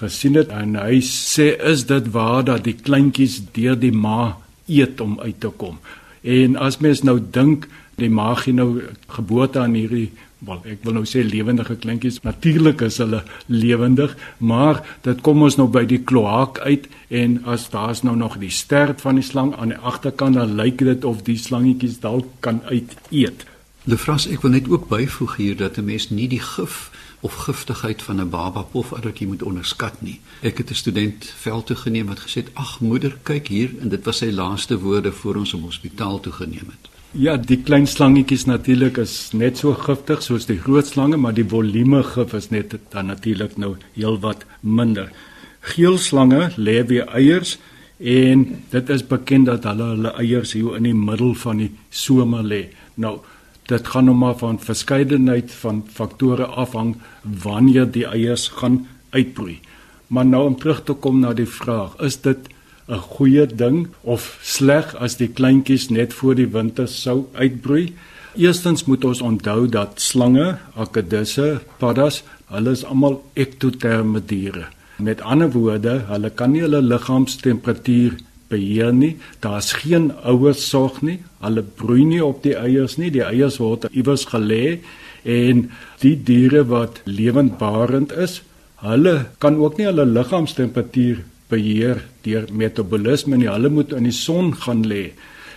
gesien 0.00 0.36
het 0.36 0.52
en 0.52 0.76
hy 0.76 1.00
sê 1.04 1.52
is 1.72 1.86
dit 1.88 2.10
waar 2.12 2.44
dat 2.44 2.64
die 2.64 2.76
kleintjies 2.76 3.40
deur 3.56 3.78
die 3.80 3.94
ma 3.94 4.36
eet 4.66 5.00
om 5.00 5.18
uit 5.20 5.40
te 5.40 5.48
kom. 5.48 5.78
En 6.22 6.56
as 6.56 6.80
mens 6.84 7.02
nou 7.06 7.18
dink 7.20 7.68
die 7.96 8.10
ma 8.12 8.34
gee 8.36 8.52
nou 8.52 8.82
geboorte 9.08 9.62
aan 9.62 9.76
hierdie 9.78 10.10
wel 10.46 10.60
ek 10.68 10.82
wil 10.84 10.98
nou 10.98 11.06
sê 11.08 11.22
lewendige 11.24 11.78
kleintjies 11.80 12.18
natuurlik 12.26 12.82
is 12.84 12.98
hulle 13.00 13.22
lewendig 13.48 14.12
maar 14.38 14.82
dit 15.06 15.22
kom 15.24 15.40
ons 15.46 15.56
nou 15.56 15.68
by 15.72 15.86
die 15.88 16.02
kloak 16.04 16.60
uit 16.66 16.90
en 17.08 17.38
as 17.48 17.68
daar's 17.72 18.02
nou 18.04 18.16
nog 18.20 18.36
die 18.42 18.52
stert 18.52 19.00
van 19.04 19.16
die 19.16 19.24
slang 19.24 19.54
aan 19.56 19.72
die 19.72 19.80
agterkant 19.80 20.36
dan 20.36 20.56
lyk 20.60 20.84
dit 20.84 21.08
of 21.08 21.24
die 21.24 21.38
slangetjies 21.40 22.02
dalk 22.04 22.28
kan 22.44 22.60
uit 22.68 22.92
eet. 23.10 23.46
Lefras 23.88 24.26
ek 24.28 24.44
wil 24.44 24.52
net 24.58 24.68
ook 24.68 24.90
byvoeg 24.92 25.36
hier 25.40 25.56
dat 25.56 25.78
'n 25.78 25.88
mens 25.88 26.10
nie 26.10 26.28
die 26.28 26.42
gif 26.42 26.90
of 27.20 27.34
giftigheid 27.34 28.02
van 28.02 28.20
'n 28.20 28.28
baba 28.28 28.62
pofaddertjie 28.62 29.26
moet 29.26 29.42
onderskat 29.42 30.02
nie. 30.02 30.20
Ek 30.42 30.58
het 30.58 30.70
'n 30.70 30.74
student 30.74 31.24
veld 31.36 31.66
toe 31.66 31.76
geneem 31.76 32.06
wat 32.06 32.20
gesê 32.20 32.34
het: 32.34 32.50
"Ag 32.54 32.80
moeder, 32.80 33.18
kyk 33.22 33.48
hier," 33.48 33.70
en 33.80 33.88
dit 33.88 34.04
was 34.04 34.18
sy 34.18 34.30
laaste 34.30 34.78
woorde 34.78 35.12
voor 35.12 35.36
ons 35.36 35.52
hom 35.52 35.62
hospitaal 35.62 36.20
toe 36.20 36.32
geneem 36.32 36.66
het. 36.70 36.90
Ja, 37.10 37.36
die 37.36 37.62
klein 37.62 37.86
slangetjies 37.86 38.44
natuurlik 38.44 38.96
is 38.96 39.30
net 39.32 39.58
so 39.58 39.72
giftig 39.72 40.22
soos 40.22 40.46
die 40.46 40.58
groot 40.58 40.86
slange, 40.86 41.16
maar 41.16 41.34
die 41.34 41.46
volume 41.48 42.02
gif 42.02 42.34
is 42.36 42.50
net 42.50 42.74
dan 42.92 43.06
natuurlik 43.06 43.56
nou 43.56 43.76
heelwat 43.94 44.44
minder. 44.60 45.12
Geelslange 45.60 46.50
lê 46.56 46.82
weer 46.86 47.08
eiers 47.08 47.58
en 47.96 48.44
dit 48.70 48.90
is 48.92 49.06
bekend 49.06 49.46
dat 49.46 49.64
hulle 49.64 49.88
hulle 49.94 50.12
eiers 50.20 50.52
hier 50.52 50.76
in 50.76 50.82
die 50.82 50.94
middel 50.94 51.34
van 51.34 51.56
die 51.56 51.70
somer 51.90 52.44
lê. 52.44 52.66
Nou 52.94 53.20
dit 53.66 53.88
gaan 53.88 54.04
nou 54.04 54.16
maar 54.16 54.36
van 54.38 54.58
verskeidenheid 54.62 55.52
van 55.62 55.84
faktore 55.92 56.46
afhang 56.46 56.96
wanneer 57.42 57.90
die 57.90 58.06
eiers 58.06 58.48
gaan 58.48 58.86
uitbroei. 59.10 59.60
Maar 60.06 60.26
nou 60.26 60.44
om 60.46 60.58
terug 60.58 60.84
te 60.84 60.92
kom 60.92 61.20
na 61.20 61.32
die 61.34 61.48
vraag, 61.48 61.96
is 61.98 62.20
dit 62.20 62.48
'n 62.88 63.02
goeie 63.16 63.46
ding 63.46 63.88
of 64.02 64.38
sleg 64.42 64.94
as 64.94 65.16
die 65.16 65.28
kleintjies 65.28 65.88
net 65.88 66.14
voor 66.14 66.34
die 66.34 66.46
winter 66.46 66.88
sou 66.88 67.26
uitbroei? 67.32 67.94
Eerstens 68.36 68.84
moet 68.84 69.04
ons 69.04 69.20
onthou 69.20 69.68
dat 69.68 70.00
slange, 70.00 70.58
akedisse, 70.76 71.60
paddas, 71.78 72.22
hulle 72.46 72.70
is 72.70 72.84
almal 72.84 73.24
ektoterme 73.34 74.20
diere. 74.20 74.66
Met 74.96 75.20
ander 75.20 75.50
woorde, 75.50 76.04
hulle 76.08 76.30
kan 76.30 76.52
nie 76.52 76.60
hulle 76.60 76.82
liggaamstemperatuur 76.82 78.16
beheer 78.48 78.92
nie. 78.92 79.16
Daar's 79.40 79.72
geen 79.82 80.10
ouers 80.24 80.62
sorg 80.68 81.02
nie. 81.02 81.18
Hulle 81.42 81.62
broei 81.62 82.04
nie 82.04 82.22
op 82.24 82.42
die 82.44 82.56
eiers 82.56 82.96
nie. 83.00 83.10
Die 83.14 83.24
eiers 83.24 83.60
word 83.62 83.88
iewers 83.92 84.26
gelê 84.30 84.78
en 85.26 85.66
die 86.02 86.14
diere 86.22 86.62
wat 86.70 87.00
lewendbarend 87.04 88.12
is, 88.14 88.40
hulle 88.84 89.16
kan 89.42 89.56
ook 89.58 89.78
nie 89.78 89.88
hulle 89.88 90.04
liggaamstemperatuur 90.06 91.24
beheer 91.50 92.04
deur 92.26 92.46
metabolisme 92.52 93.38
nie. 93.38 93.50
Hulle 93.50 93.72
moet 93.72 93.94
in 93.96 94.06
die 94.06 94.14
son 94.14 94.52
gaan 94.54 94.84
lê. 94.86 95.10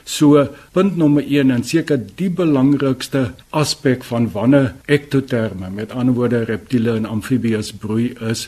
So 0.10 0.48
punt 0.74 0.98
nommer 0.98 1.22
1 1.22 1.52
en 1.54 1.64
seker 1.64 2.00
die 2.18 2.32
belangrikste 2.34 3.28
aspek 3.54 4.06
van 4.08 4.32
wanneer 4.34 4.72
ektoterme, 4.90 5.70
met 5.70 5.94
ander 5.94 6.16
woorde 6.18 6.46
reptiele 6.50 6.96
en 6.98 7.06
amfibieë 7.06 7.62
broei 7.82 8.16
is 8.32 8.48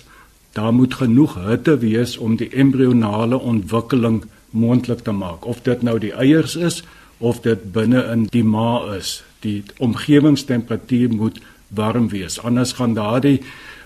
Daar 0.52 0.74
moet 0.74 0.94
genoeg 0.94 1.36
hitte 1.46 1.78
wees 1.78 2.18
om 2.18 2.36
die 2.36 2.50
embrionale 2.50 3.40
ontwikkeling 3.40 4.24
moontlik 4.50 5.00
te 5.00 5.12
maak. 5.12 5.46
Of 5.46 5.62
dit 5.62 5.82
nou 5.82 6.00
die 6.00 6.14
eiers 6.14 6.56
is 6.56 6.84
of 7.18 7.42
dit 7.42 7.72
binne 7.72 8.04
in 8.12 8.26
die 8.34 8.44
ma 8.44 8.96
is, 8.96 9.22
die 9.40 9.64
omgewingstemperatuur 9.78 11.14
moet 11.14 11.40
warm 11.68 12.10
wees. 12.10 12.40
Anders 12.40 12.74
gaan 12.74 12.94
daardie 12.94 13.40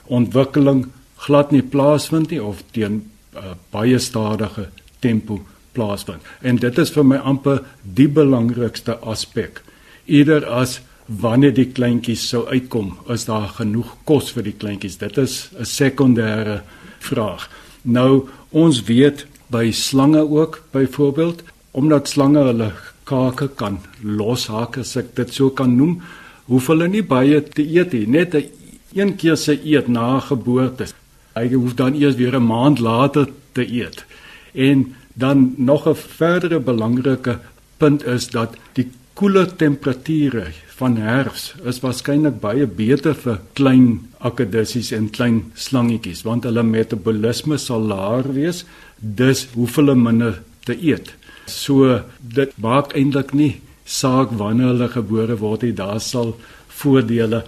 ontwikkeling 0.06 0.88
glad 1.16 1.52
nie 1.52 1.62
plaasvind 1.62 2.32
nie 2.32 2.42
of 2.44 2.64
teen 2.72 3.04
uh, 3.36 3.54
baie 3.70 4.00
stadige 4.00 4.70
tempo 5.00 5.42
plaasvind. 5.76 6.24
En 6.42 6.60
dit 6.62 6.78
is 6.82 6.92
vir 6.96 7.06
my 7.06 7.18
amper 7.18 7.62
die 7.84 8.08
belangrikste 8.08 8.98
aspek. 9.04 9.62
Eerder 10.06 10.46
as 10.46 10.80
wanneer 11.06 11.54
die 11.54 11.68
kleintjies 11.70 12.24
sou 12.30 12.46
uitkom, 12.50 12.96
is 13.14 13.26
daar 13.26 13.50
genoeg 13.60 13.92
kos 14.10 14.32
vir 14.34 14.44
die 14.50 14.58
kleintjies? 14.58 14.98
Dit 14.98 15.18
is 15.18 15.50
'n 15.60 15.66
sekondêre 15.66 16.62
vraag. 17.00 17.50
Nou 17.84 18.30
ons 18.52 18.84
weet 18.84 19.28
by 19.50 19.72
slange 19.72 20.30
ook 20.30 20.64
byvoorbeeld 20.72 21.44
omdat 21.72 22.08
slange 22.08 22.40
hulle 22.40 22.72
kake 23.04 23.50
kan 23.56 23.80
loshake 24.02 24.80
as 24.80 24.96
ek 24.98 25.16
dit 25.16 25.34
so 25.34 25.50
kan 25.50 25.76
noem, 25.78 26.02
hoef 26.48 26.68
hulle 26.68 26.88
nie 26.88 27.04
baie 27.04 27.42
te 27.44 27.62
eet 27.62 27.94
nie, 27.94 28.08
net 28.08 28.36
'n 28.36 28.50
een 28.94 29.16
keer 29.16 29.38
se 29.38 29.60
eet 29.64 29.88
na 29.88 30.20
geboorte. 30.20 30.88
Hy 31.36 31.54
hoef 31.54 31.76
dan 31.76 31.94
eers 31.94 32.16
weer 32.16 32.36
'n 32.36 32.48
maand 32.48 32.80
later 32.80 33.28
te 33.54 33.68
eet. 33.68 34.06
En 34.54 34.96
dan 35.14 35.54
nog 35.58 35.88
'n 35.88 35.96
verdere 35.96 36.60
belangrike 36.60 37.40
punt 37.78 38.06
is 38.06 38.30
dat 38.30 38.56
die 38.74 38.90
koeler 39.14 39.56
temperature 39.56 40.52
van 40.76 40.98
herfs 41.00 41.54
is 41.72 41.80
waarskynlik 41.84 42.42
baie 42.44 42.66
beter 42.68 43.16
vir 43.16 43.40
klein 43.58 43.88
akedissies 44.30 44.92
en 44.98 45.08
klein 45.18 45.38
slangetjies 45.56 46.26
want 46.28 46.48
hulle 46.48 46.64
metabolisme 46.68 47.60
sal 47.62 47.86
laer 47.92 48.28
wees 48.36 48.64
dus 49.00 49.46
hoef 49.54 49.78
hulle 49.80 49.96
minder 49.96 50.42
te 50.66 50.76
eet. 50.76 51.14
So 51.48 52.02
dit 52.20 52.56
maak 52.62 52.96
eintlik 52.98 53.34
nie 53.38 53.54
saak 53.86 54.34
wanneer 54.40 54.74
hulle 54.74 54.90
gebore 54.92 55.38
word 55.40 55.68
nie 55.68 55.76
daar 55.78 56.02
sal 56.02 56.34
voordele 56.82 57.44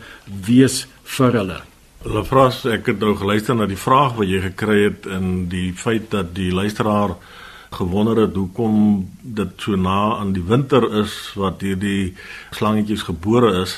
wees 0.47 0.85
vir 1.17 1.39
hulle. 1.41 1.57
Lefras 2.07 2.61
ek 2.69 2.93
het 2.93 3.01
nou 3.01 3.15
geluister 3.17 3.57
na 3.57 3.67
die 3.67 3.79
vraag 3.79 4.15
wat 4.19 4.29
jy 4.29 4.43
gekry 4.51 4.77
het 4.85 5.07
en 5.11 5.47
die 5.51 5.71
feit 5.75 6.11
dat 6.13 6.31
die 6.37 6.51
luisteraar 6.53 7.17
gewonder 7.71 8.17
het 8.21 8.35
hoekom 8.35 9.07
dit 9.21 9.61
so 9.61 9.75
na 9.75 10.17
aan 10.17 10.33
die 10.33 10.43
winter 10.43 10.83
is 11.01 11.13
wat 11.35 11.61
hierdie 11.61 12.13
slangetjies 12.55 13.07
gebore 13.09 13.61
is. 13.61 13.77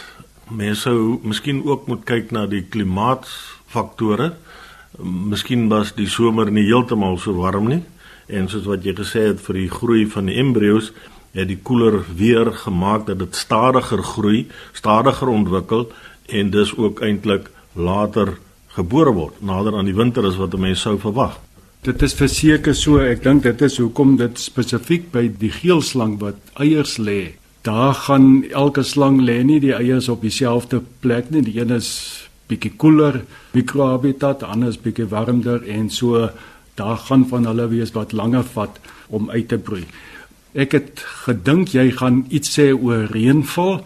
Mense 0.49 0.89
sou 0.89 1.19
miskien 1.23 1.63
ook 1.65 1.87
moet 1.87 2.05
kyk 2.05 2.31
na 2.31 2.45
die 2.49 2.63
klimaatsfaktore. 2.63 4.33
Miskien 4.99 5.67
was 5.69 5.93
die 5.97 6.09
somer 6.09 6.51
nie 6.51 6.67
heeltemal 6.67 7.17
so 7.17 7.33
warm 7.37 7.69
nie 7.69 7.83
en 8.29 8.49
soos 8.49 8.67
wat 8.69 8.85
jy 8.85 8.93
gesê 8.97 9.23
het 9.31 9.39
vir 9.41 9.57
die 9.63 9.71
groei 9.73 10.03
van 10.09 10.29
die 10.29 10.37
embryos 10.37 10.91
het 11.33 11.49
die 11.49 11.59
koeler 11.65 12.01
weer 12.17 12.51
gemaak 12.63 13.07
dat 13.07 13.19
dit 13.21 13.35
stadiger 13.37 14.03
groei, 14.05 14.47
stadiger 14.73 15.29
ontwikkel 15.29 15.89
en 16.29 16.49
dus 16.53 16.75
ook 16.77 17.01
eintlik 17.05 17.49
later 17.73 18.37
gebore 18.77 19.13
word 19.13 19.41
nader 19.41 19.77
aan 19.77 19.89
die 19.89 19.97
winter 19.97 20.25
as 20.25 20.37
wat 20.37 20.57
mense 20.57 20.81
sou 20.81 20.97
verwag. 21.01 21.37
Dit 21.79 22.01
is 22.03 22.11
verseker 22.11 22.75
so, 22.75 22.97
ek 22.99 23.21
dink 23.23 23.45
dit 23.45 23.61
is 23.63 23.77
hoekom 23.79 24.17
dit 24.19 24.39
spesifiek 24.41 25.05
by 25.13 25.29
die 25.39 25.51
geelslang 25.61 26.17
wat 26.19 26.49
eiers 26.59 26.97
lê. 26.99 27.37
Daar 27.63 27.93
gaan 27.95 28.43
elke 28.51 28.83
slang 28.83 29.21
lê 29.23 29.37
nie 29.47 29.61
die 29.63 29.71
eiers 29.71 30.09
op 30.11 30.25
dieselfde 30.27 30.81
plek 30.99 31.29
nie. 31.31 31.45
Die 31.47 31.55
een 31.55 31.71
is 31.71 31.87
bietjie 32.51 32.73
koeler 32.75 33.21
mikrohabitat, 33.55 34.43
ander 34.43 34.73
is 34.73 34.81
bietjie 34.83 35.07
warmer 35.07 35.63
en 35.71 35.87
so 35.87 36.27
daar 36.75 36.99
gaan 37.07 37.23
van 37.31 37.47
hulle 37.47 37.71
wees 37.71 37.95
wat 37.95 38.11
langer 38.11 38.43
vat 38.57 38.75
om 39.07 39.31
uit 39.31 39.47
te 39.47 39.55
broei. 39.55 39.85
Ek 40.59 40.75
het 40.75 41.07
gedink 41.29 41.71
jy 41.79 41.93
gaan 41.95 42.25
iets 42.27 42.59
sê 42.59 42.73
oor 42.75 43.07
reënval. 43.15 43.85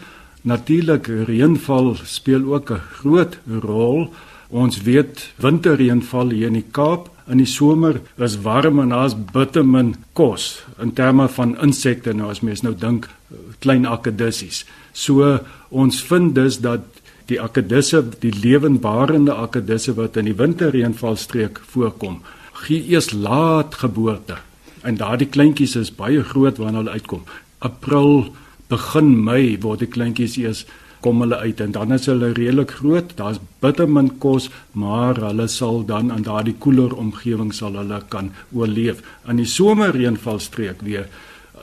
Natuurlik 0.49 1.13
reënval 1.29 1.93
speel 2.09 2.49
ook 2.57 2.73
'n 2.73 2.85
groot 2.97 3.37
rol. 3.45 4.09
Ons 4.49 4.81
weet 4.81 5.29
winterreënval 5.37 6.33
hier 6.33 6.49
in 6.49 6.57
die 6.57 6.71
Kaap 6.71 7.12
in 7.31 7.39
die 7.39 7.47
somer 7.49 8.01
is 8.17 8.39
warm 8.43 8.81
en 8.83 8.91
daar's 8.91 9.15
bitter 9.15 9.65
min 9.65 9.93
kos 10.17 10.63
in 10.81 10.93
terme 10.97 11.29
van 11.31 11.55
insekte 11.63 12.13
nou 12.13 12.29
as 12.33 12.43
mens 12.43 12.63
nou 12.65 12.73
dink 12.75 13.07
klein 13.63 13.85
akedissies. 13.87 14.63
So 14.93 15.39
ons 15.69 16.01
vind 16.03 16.35
dus 16.35 16.59
dat 16.61 16.85
die 17.31 17.39
akedisse, 17.41 18.03
die 18.19 18.33
lewendbarende 18.35 19.33
akedisse 19.33 19.95
wat 19.95 20.17
in 20.19 20.27
die 20.27 20.37
winterreënvalstreek 20.37 21.61
voorkom, 21.71 22.19
gee 22.65 22.83
eers 22.91 23.11
laat 23.15 23.79
geboorte. 23.81 24.37
En 24.83 24.99
daardie 24.99 25.29
kleintjies 25.31 25.77
is 25.79 25.93
baie 25.95 26.23
groot 26.23 26.59
wanneer 26.59 26.83
hulle 26.83 26.99
uitkom. 26.99 27.23
April, 27.63 28.33
begin 28.67 29.13
Mei 29.23 29.55
word 29.63 29.85
die 29.85 29.91
kleintjies 29.91 30.35
eers 30.41 30.65
kom 31.03 31.21
hulle 31.23 31.41
uit 31.43 31.59
en 31.63 31.73
dan 31.75 31.91
is 31.95 32.07
hulle 32.07 32.31
redelik 32.37 32.77
groot. 32.79 33.11
Daar's 33.19 33.41
bitter 33.63 33.89
min 33.89 34.09
kos, 34.23 34.49
maar 34.71 35.19
hulle 35.19 35.47
sal 35.51 35.83
dan 35.89 36.11
in 36.15 36.23
daardie 36.23 36.55
koeler 36.63 36.95
omgewing 36.95 37.51
sal 37.53 37.75
hulle 37.79 37.99
kan 38.13 38.31
oorleef. 38.55 39.03
In 39.27 39.41
die 39.41 39.49
somerreënvalstreek 39.49 40.81
weer 40.87 41.09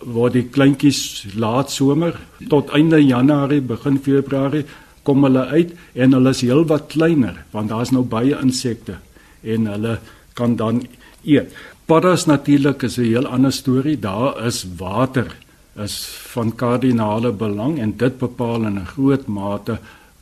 word 0.01 0.37
die 0.37 0.47
kleintjies 0.53 1.35
laat 1.37 1.73
somer 1.73 2.17
tot 2.49 2.71
einde 2.77 3.01
Januarie, 3.03 3.61
begin 3.61 3.99
Februarie 4.01 4.65
kom 5.05 5.25
hulle 5.25 5.47
uit 5.51 5.75
en 5.97 6.17
hulle 6.17 6.33
is 6.37 6.43
heelwat 6.45 6.89
kleiner 6.93 7.43
want 7.55 7.73
daar's 7.73 7.93
nou 7.93 8.05
baie 8.05 8.37
insekte 8.41 8.99
en 9.43 9.69
hulle 9.71 9.99
kan 10.39 10.57
dan 10.57 10.85
eet. 11.25 11.53
Paddas 11.91 12.27
natuurlik 12.27 12.83
is 12.87 12.99
'n 12.99 13.05
heel 13.05 13.27
ander 13.27 13.53
storie. 13.53 13.99
Daar 13.99 14.47
is 14.47 14.67
water 14.79 15.27
is 15.77 16.05
van 16.33 16.55
kardinale 16.55 17.33
belang 17.33 17.79
en 17.79 17.97
dit 17.97 18.19
bepaal 18.19 18.67
in 18.67 18.79
'n 18.79 18.87
groot 18.87 19.27
mate 19.27 19.79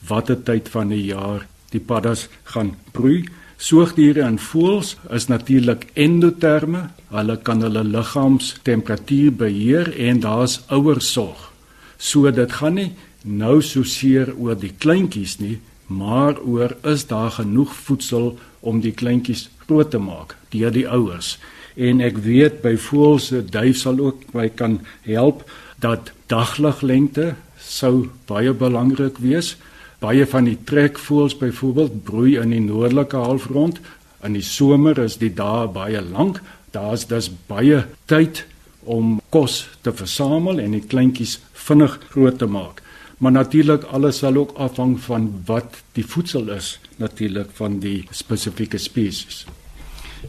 watter 0.09 0.43
tyd 0.43 0.69
van 0.69 0.89
die 0.89 1.05
jaar 1.05 1.47
die 1.71 1.81
paddas 1.81 2.29
gaan 2.45 2.77
broei. 2.93 3.29
Soogdiere 3.57 4.23
en 4.23 4.39
voëls 4.39 4.97
is 5.11 5.27
natuurlik 5.27 5.87
endoterme. 5.95 6.89
Hulle 7.11 7.37
kan 7.37 7.61
hulle 7.63 7.85
liggaamstemperatuur 7.85 9.33
beheer 9.33 10.01
en 10.09 10.21
daar's 10.21 10.61
ouersorg. 10.69 11.53
So 11.97 12.31
dit 12.31 12.53
gaan 12.53 12.75
nie 12.75 12.93
nou 13.23 13.63
so 13.63 13.83
seer 13.83 14.35
oor 14.37 14.55
die 14.55 14.73
kleintjies 14.79 15.39
nie, 15.39 15.59
maar 15.87 16.39
oor 16.41 16.77
is 16.83 17.07
daar 17.07 17.31
genoeg 17.31 17.75
voedsel 17.75 18.39
om 18.61 18.81
die 18.81 18.93
kleintjies 18.93 19.49
groot 19.67 19.91
te 19.91 19.99
maak 19.99 20.37
deur 20.53 20.73
die 20.73 20.89
ouers 20.89 21.39
en 21.79 22.03
ek 22.03 22.19
weet 22.27 22.61
by 22.65 22.75
voëls 22.89 23.31
se 23.31 23.43
duif 23.47 23.79
sal 23.79 24.01
ook 24.03 24.25
my 24.35 24.49
kan 24.51 24.81
help 25.07 25.45
dat 25.79 26.11
dagliglengte 26.31 27.35
sou 27.63 28.09
baie 28.27 28.53
belangrik 28.53 29.21
wees. 29.23 29.55
Baie 30.03 30.27
van 30.31 30.47
die 30.47 30.59
trekvoëls 30.67 31.37
byvoorbeeld 31.39 32.03
broei 32.07 32.37
in 32.39 32.55
die 32.55 32.63
noordelike 32.63 33.19
halfrond. 33.19 33.81
In 34.27 34.35
die 34.35 34.47
somer 34.47 34.99
is 35.03 35.19
die 35.23 35.33
dae 35.35 35.67
baie 35.71 36.03
lank. 36.03 36.41
Daar's 36.75 37.07
dus 37.11 37.31
baie 37.51 37.85
tyd 38.11 38.45
om 38.83 39.19
kos 39.35 39.67
te 39.83 39.93
versamel 39.93 40.63
en 40.63 40.75
die 40.77 40.85
kleintjies 40.87 41.39
vinnig 41.67 41.99
groot 42.11 42.39
te 42.39 42.47
maak. 42.47 42.83
Maar 43.19 43.35
natuurlik 43.35 43.87
alles 43.91 44.23
sal 44.23 44.37
ook 44.39 44.55
afhang 44.57 44.97
van 45.03 45.31
wat 45.47 45.83
die 45.99 46.07
voedsel 46.07 46.51
is 46.55 46.77
natuurlik 47.03 47.51
van 47.59 47.81
die 47.83 48.07
spesifieke 48.11 48.79
spesies. 48.79 49.45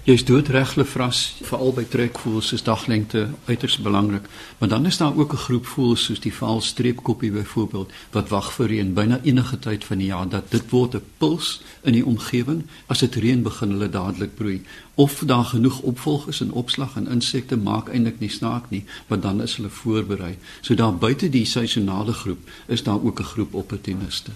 Jy's 0.04 0.22
doodreg 0.26 0.76
Lefras, 0.78 1.20
veral 1.42 1.72
by 1.74 1.84
trekvoëls 1.90 2.52
is 2.54 2.64
daglengte 2.66 3.24
uiters 3.48 3.80
belangrik, 3.82 4.28
maar 4.60 4.70
dan 4.70 4.86
is 4.86 4.98
daar 4.98 5.18
ook 5.18 5.34
'n 5.34 5.44
groep 5.46 5.66
voëls 5.66 6.04
soos 6.04 6.20
die 6.20 6.34
valstreepkoppie 6.34 7.32
byvoorbeeld 7.32 7.92
wat 8.12 8.30
wag 8.30 8.54
vir 8.54 8.68
reën 8.68 8.94
byna 8.94 9.20
enige 9.24 9.60
tyd 9.60 9.84
van 9.84 9.98
die 9.98 10.08
jaar 10.08 10.30
dat 10.30 10.52
dit 10.52 10.70
word 10.70 10.96
'n 10.96 11.02
puls 11.18 11.62
in 11.82 11.94
die 11.94 12.06
omgewing 12.06 12.64
as 12.86 13.00
dit 13.00 13.16
reën 13.16 13.44
begin 13.44 13.70
hulle 13.70 13.90
dadelik 13.90 14.36
broei 14.36 14.62
of 14.96 15.24
daar 15.26 15.46
genoeg 15.46 15.82
opvolg 15.82 16.28
is 16.28 16.42
in 16.42 16.52
opslag 16.52 16.96
en 16.96 17.08
insekte 17.08 17.58
maak 17.58 17.90
eintlik 17.90 18.20
nie 18.20 18.30
snaak 18.30 18.70
nie, 18.70 18.86
maar 19.08 19.20
dan 19.20 19.42
is 19.42 19.56
hulle 19.56 19.70
voorberei. 19.70 20.38
So 20.62 20.76
daar 20.76 20.96
buite 20.96 21.30
die 21.30 21.46
seisonale 21.46 22.14
groep 22.14 22.40
is 22.68 22.84
daar 22.84 23.04
ook 23.04 23.20
'n 23.20 23.24
groep 23.24 23.54
opportuniste. 23.54 24.32